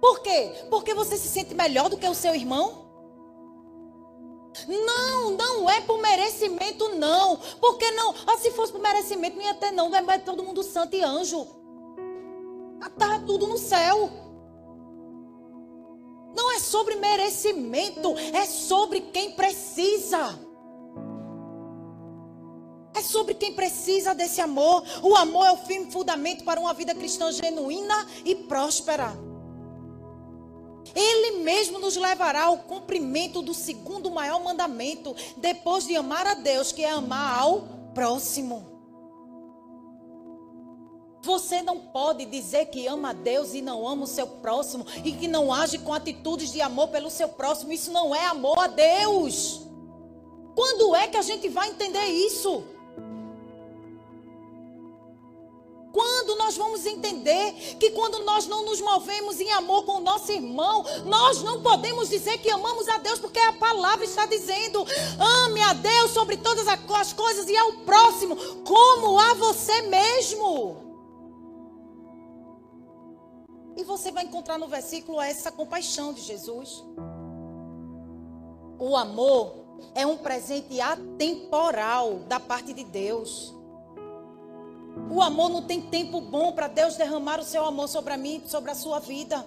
Por 0.00 0.20
quê? 0.20 0.52
Porque 0.70 0.94
você 0.94 1.16
se 1.16 1.28
sente 1.28 1.54
melhor 1.54 1.88
do 1.88 1.98
que 1.98 2.08
o 2.08 2.14
seu 2.14 2.34
irmão? 2.34 2.87
Não, 4.66 5.30
não 5.32 5.70
é 5.70 5.80
por 5.82 6.00
merecimento, 6.00 6.88
não. 6.96 7.36
Porque 7.60 7.90
não? 7.92 8.14
Ah, 8.26 8.38
se 8.38 8.50
fosse 8.50 8.72
por 8.72 8.80
merecimento, 8.80 9.36
não 9.36 9.44
ia 9.44 9.54
ter, 9.54 9.70
não. 9.70 9.90
Vai 9.90 10.18
todo 10.18 10.42
mundo 10.42 10.62
santo 10.62 10.96
e 10.96 11.02
anjo. 11.02 11.46
Está 12.84 13.20
tudo 13.20 13.46
no 13.46 13.58
céu. 13.58 14.10
Não 16.34 16.52
é 16.52 16.60
sobre 16.60 16.94
merecimento, 16.96 18.14
é 18.32 18.46
sobre 18.46 19.00
quem 19.00 19.32
precisa. 19.32 20.38
É 22.94 23.02
sobre 23.02 23.34
quem 23.34 23.54
precisa 23.54 24.14
desse 24.14 24.40
amor. 24.40 24.82
O 25.02 25.16
amor 25.16 25.46
é 25.46 25.52
o 25.52 25.56
firme 25.56 25.90
fundamento 25.90 26.44
para 26.44 26.60
uma 26.60 26.74
vida 26.74 26.94
cristã 26.94 27.30
genuína 27.32 28.06
e 28.24 28.34
próspera. 28.34 29.27
Ele 30.94 31.42
mesmo 31.42 31.78
nos 31.78 31.96
levará 31.96 32.44
ao 32.44 32.58
cumprimento 32.58 33.42
do 33.42 33.54
segundo 33.54 34.10
maior 34.10 34.42
mandamento, 34.42 35.14
depois 35.36 35.86
de 35.86 35.96
amar 35.96 36.26
a 36.26 36.34
Deus, 36.34 36.72
que 36.72 36.84
é 36.84 36.90
amar 36.90 37.40
ao 37.40 37.62
próximo. 37.94 38.78
Você 41.22 41.60
não 41.60 41.78
pode 41.78 42.24
dizer 42.24 42.66
que 42.66 42.86
ama 42.86 43.10
a 43.10 43.12
Deus 43.12 43.52
e 43.52 43.60
não 43.60 43.86
ama 43.86 44.04
o 44.04 44.06
seu 44.06 44.26
próximo 44.26 44.86
e 45.04 45.12
que 45.12 45.26
não 45.26 45.52
age 45.52 45.78
com 45.78 45.92
atitudes 45.92 46.52
de 46.52 46.62
amor 46.62 46.88
pelo 46.88 47.10
seu 47.10 47.28
próximo. 47.28 47.72
Isso 47.72 47.90
não 47.92 48.14
é 48.14 48.26
amor 48.26 48.58
a 48.58 48.68
Deus. 48.68 49.60
Quando 50.54 50.94
é 50.94 51.06
que 51.06 51.16
a 51.16 51.22
gente 51.22 51.48
vai 51.48 51.68
entender 51.70 52.04
isso? 52.06 52.64
Quando 56.28 56.40
nós 56.40 56.58
vamos 56.58 56.84
entender 56.84 57.52
que 57.80 57.90
quando 57.92 58.22
nós 58.22 58.46
não 58.46 58.62
nos 58.62 58.82
movemos 58.82 59.40
em 59.40 59.50
amor 59.52 59.86
com 59.86 59.92
o 59.92 60.00
nosso 60.00 60.30
irmão, 60.30 60.84
nós 61.06 61.42
não 61.42 61.62
podemos 61.62 62.10
dizer 62.10 62.36
que 62.36 62.50
amamos 62.50 62.86
a 62.86 62.98
Deus, 62.98 63.18
porque 63.18 63.38
a 63.38 63.54
palavra 63.54 64.04
está 64.04 64.26
dizendo: 64.26 64.84
ame 65.18 65.62
a 65.62 65.72
Deus 65.72 66.10
sobre 66.10 66.36
todas 66.36 66.66
as 66.68 67.14
coisas 67.14 67.48
e 67.48 67.56
ao 67.56 67.72
próximo, 67.78 68.36
como 68.62 69.18
a 69.18 69.32
você 69.32 69.80
mesmo. 69.82 70.76
E 73.74 73.82
você 73.82 74.12
vai 74.12 74.24
encontrar 74.24 74.58
no 74.58 74.68
versículo 74.68 75.22
essa 75.22 75.50
compaixão 75.50 76.12
de 76.12 76.20
Jesus. 76.20 76.84
O 78.78 78.94
amor 78.94 79.54
é 79.94 80.06
um 80.06 80.18
presente 80.18 80.78
atemporal 80.78 82.18
da 82.28 82.38
parte 82.38 82.74
de 82.74 82.84
Deus. 82.84 83.57
O 85.10 85.22
amor 85.22 85.48
não 85.48 85.62
tem 85.62 85.80
tempo 85.80 86.20
bom 86.20 86.52
para 86.52 86.68
Deus 86.68 86.96
derramar 86.96 87.40
o 87.40 87.44
seu 87.44 87.64
amor 87.64 87.88
sobre 87.88 88.16
mim, 88.16 88.42
sobre 88.46 88.70
a 88.70 88.74
sua 88.74 88.98
vida. 88.98 89.44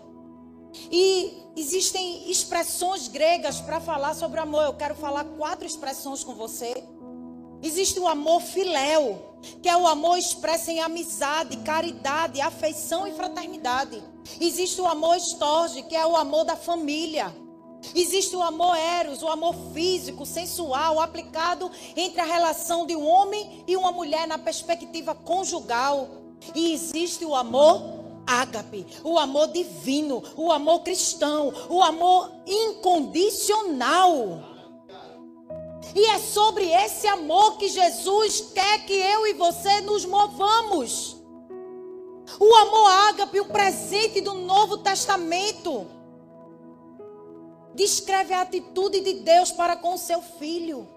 E 0.92 1.44
existem 1.56 2.30
expressões 2.32 3.08
gregas 3.08 3.60
para 3.60 3.80
falar 3.80 4.14
sobre 4.14 4.40
o 4.40 4.44
amor. 4.44 4.64
Eu 4.64 4.74
quero 4.74 4.96
falar 4.96 5.24
quatro 5.24 5.66
expressões 5.66 6.24
com 6.24 6.34
você. 6.34 6.74
Existe 7.62 8.00
o 8.00 8.08
amor 8.08 8.42
filéu, 8.42 9.38
que 9.62 9.70
é 9.70 9.78
o 9.78 9.88
amor 9.88 10.18
expresso 10.18 10.72
em 10.72 10.80
amizade, 10.80 11.58
caridade, 11.58 12.42
afeição 12.42 13.06
e 13.06 13.12
fraternidade. 13.12 14.02
Existe 14.40 14.82
o 14.82 14.88
amor 14.88 15.16
estorge, 15.16 15.84
que 15.84 15.96
é 15.96 16.06
o 16.06 16.16
amor 16.16 16.44
da 16.44 16.56
família. 16.56 17.32
Existe 17.96 18.36
o 18.36 18.44
amor 18.44 18.76
eros, 18.76 19.24
o 19.24 19.28
amor 19.28 19.56
físico, 19.74 20.26
sensual, 20.26 21.00
aplicado 21.00 21.72
entre 21.96 22.22
a 22.22 22.26
relação 22.26 22.86
de 22.86 22.96
um 22.96 23.06
homem 23.06 23.64
e 23.68 23.76
uma 23.76 23.92
mulher 23.92 24.28
na 24.28 24.38
perspectiva 24.38 25.16
conjugal. 25.16 26.08
E 26.56 26.74
existe 26.74 27.26
o 27.26 27.36
amor 27.36 28.02
ágape, 28.26 28.86
o 29.04 29.20
amor 29.20 29.48
divino, 29.48 30.24
o 30.38 30.52
amor 30.52 30.82
cristão, 30.82 31.52
o 31.70 31.82
amor 31.82 32.32
incondicional. 32.46 34.52
E 35.94 36.06
é 36.06 36.20
sobre 36.20 36.66
esse 36.66 37.08
amor 37.08 37.58
que 37.58 37.68
Jesus 37.68 38.52
quer 38.54 38.86
que 38.86 38.94
eu 38.94 39.28
e 39.28 39.34
você 39.34 39.82
nos 39.82 40.06
movamos. 40.06 41.18
O 42.40 42.56
amor 42.56 42.90
ágape, 43.10 43.42
o 43.42 43.46
presente 43.46 44.22
do 44.22 44.36
Novo 44.36 44.78
Testamento 44.78 46.01
descreve 47.74 48.34
a 48.34 48.42
atitude 48.42 49.00
de 49.02 49.14
Deus 49.16 49.52
para 49.52 49.76
com 49.76 49.98
seu 49.98 50.22
filho. 50.22 50.88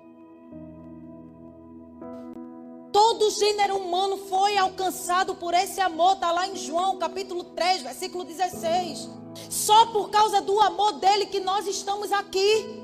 Todo 2.93 3.31
gênero 3.31 3.77
humano 3.77 4.17
foi 4.17 4.57
alcançado 4.57 5.35
por 5.35 5.53
esse 5.53 5.81
amor, 5.81 6.15
está 6.15 6.31
lá 6.31 6.47
em 6.47 6.55
João 6.57 6.97
capítulo 6.97 7.43
3, 7.43 7.83
versículo 7.83 8.23
16. 8.23 9.09
Só 9.51 9.87
por 9.87 10.11
causa 10.11 10.41
do 10.41 10.61
amor 10.61 10.93
dele 11.01 11.27
que 11.27 11.41
nós 11.41 11.67
estamos 11.67 12.13
aqui. 12.13 12.83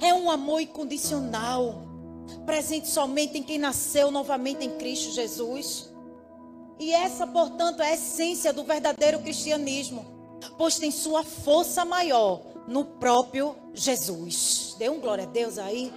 É 0.00 0.12
um 0.12 0.30
amor 0.30 0.60
incondicional. 0.60 1.86
presente 2.44 2.88
somente 2.88 3.38
em 3.38 3.42
quem 3.42 3.58
nasceu 3.58 4.10
novamente 4.10 4.64
em 4.64 4.76
Cristo 4.76 5.12
Jesus. 5.12 5.88
E 6.78 6.92
essa, 6.92 7.26
portanto, 7.26 7.80
é 7.80 7.90
a 7.90 7.94
essência 7.94 8.52
do 8.52 8.64
verdadeiro 8.64 9.20
cristianismo, 9.20 10.04
pois 10.56 10.78
tem 10.78 10.90
sua 10.90 11.22
força 11.22 11.84
maior 11.84 12.42
no 12.66 12.84
próprio 12.84 13.54
Jesus. 13.74 14.74
Dê 14.78 14.88
um 14.88 15.00
glória 15.00 15.24
a 15.24 15.26
Deus 15.26 15.58
aí. 15.58 15.92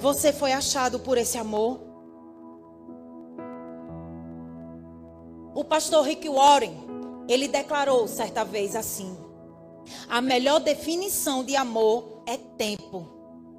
Você 0.00 0.32
foi 0.32 0.52
achado 0.52 1.00
por 1.00 1.18
esse 1.18 1.36
amor. 1.38 1.80
O 5.54 5.64
pastor 5.64 6.04
Rick 6.04 6.28
Warren, 6.28 6.74
ele 7.28 7.48
declarou 7.48 8.06
certa 8.06 8.44
vez 8.44 8.76
assim: 8.76 9.16
A 10.08 10.20
melhor 10.20 10.60
definição 10.60 11.44
de 11.44 11.56
amor 11.56 12.22
é 12.26 12.36
tempo, 12.36 13.08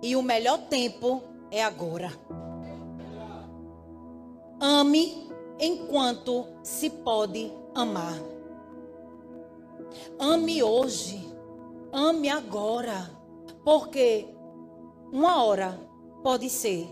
e 0.01 0.16
o 0.16 0.22
melhor 0.22 0.57
tempo 0.70 1.22
é 1.51 1.64
agora. 1.64 2.12
Ame 4.59 5.30
enquanto 5.59 6.47
se 6.64 6.89
pode 6.89 7.51
amar. 7.76 8.16
Ame 10.20 10.64
hoje, 10.64 11.28
ame 11.92 12.30
agora, 12.30 13.10
porque 13.64 14.28
uma 15.12 15.44
hora 15.44 15.80
pode 16.24 16.50
ser 16.50 16.88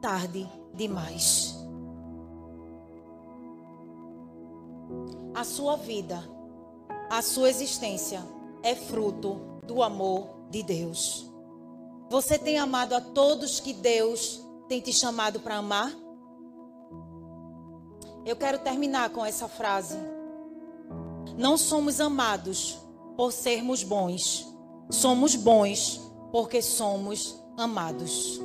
tarde 0.00 0.48
demais. 0.74 1.56
A 5.34 5.44
sua 5.44 5.76
vida, 5.76 6.22
a 7.10 7.22
sua 7.22 7.48
existência 7.48 8.22
é 8.62 8.74
fruto 8.74 9.40
do 9.66 9.82
amor 9.82 10.28
de 10.50 10.62
Deus. 10.62 11.30
Você 12.10 12.38
tem 12.38 12.58
amado 12.58 12.94
a 12.94 13.00
todos 13.00 13.58
que 13.58 13.72
Deus 13.72 14.46
tem 14.68 14.80
te 14.80 14.92
chamado 14.92 15.40
para 15.40 15.56
amar? 15.56 15.90
Eu 18.24 18.36
quero 18.36 18.58
terminar 18.58 19.10
com 19.10 19.24
essa 19.24 19.48
frase. 19.48 19.96
Não 21.36 21.56
somos 21.56 22.00
amados 22.00 22.78
por 23.16 23.32
sermos 23.32 23.82
bons. 23.82 24.46
Somos 24.90 25.34
bons 25.34 26.00
porque 26.30 26.60
somos 26.62 27.36
amados. 27.56 28.40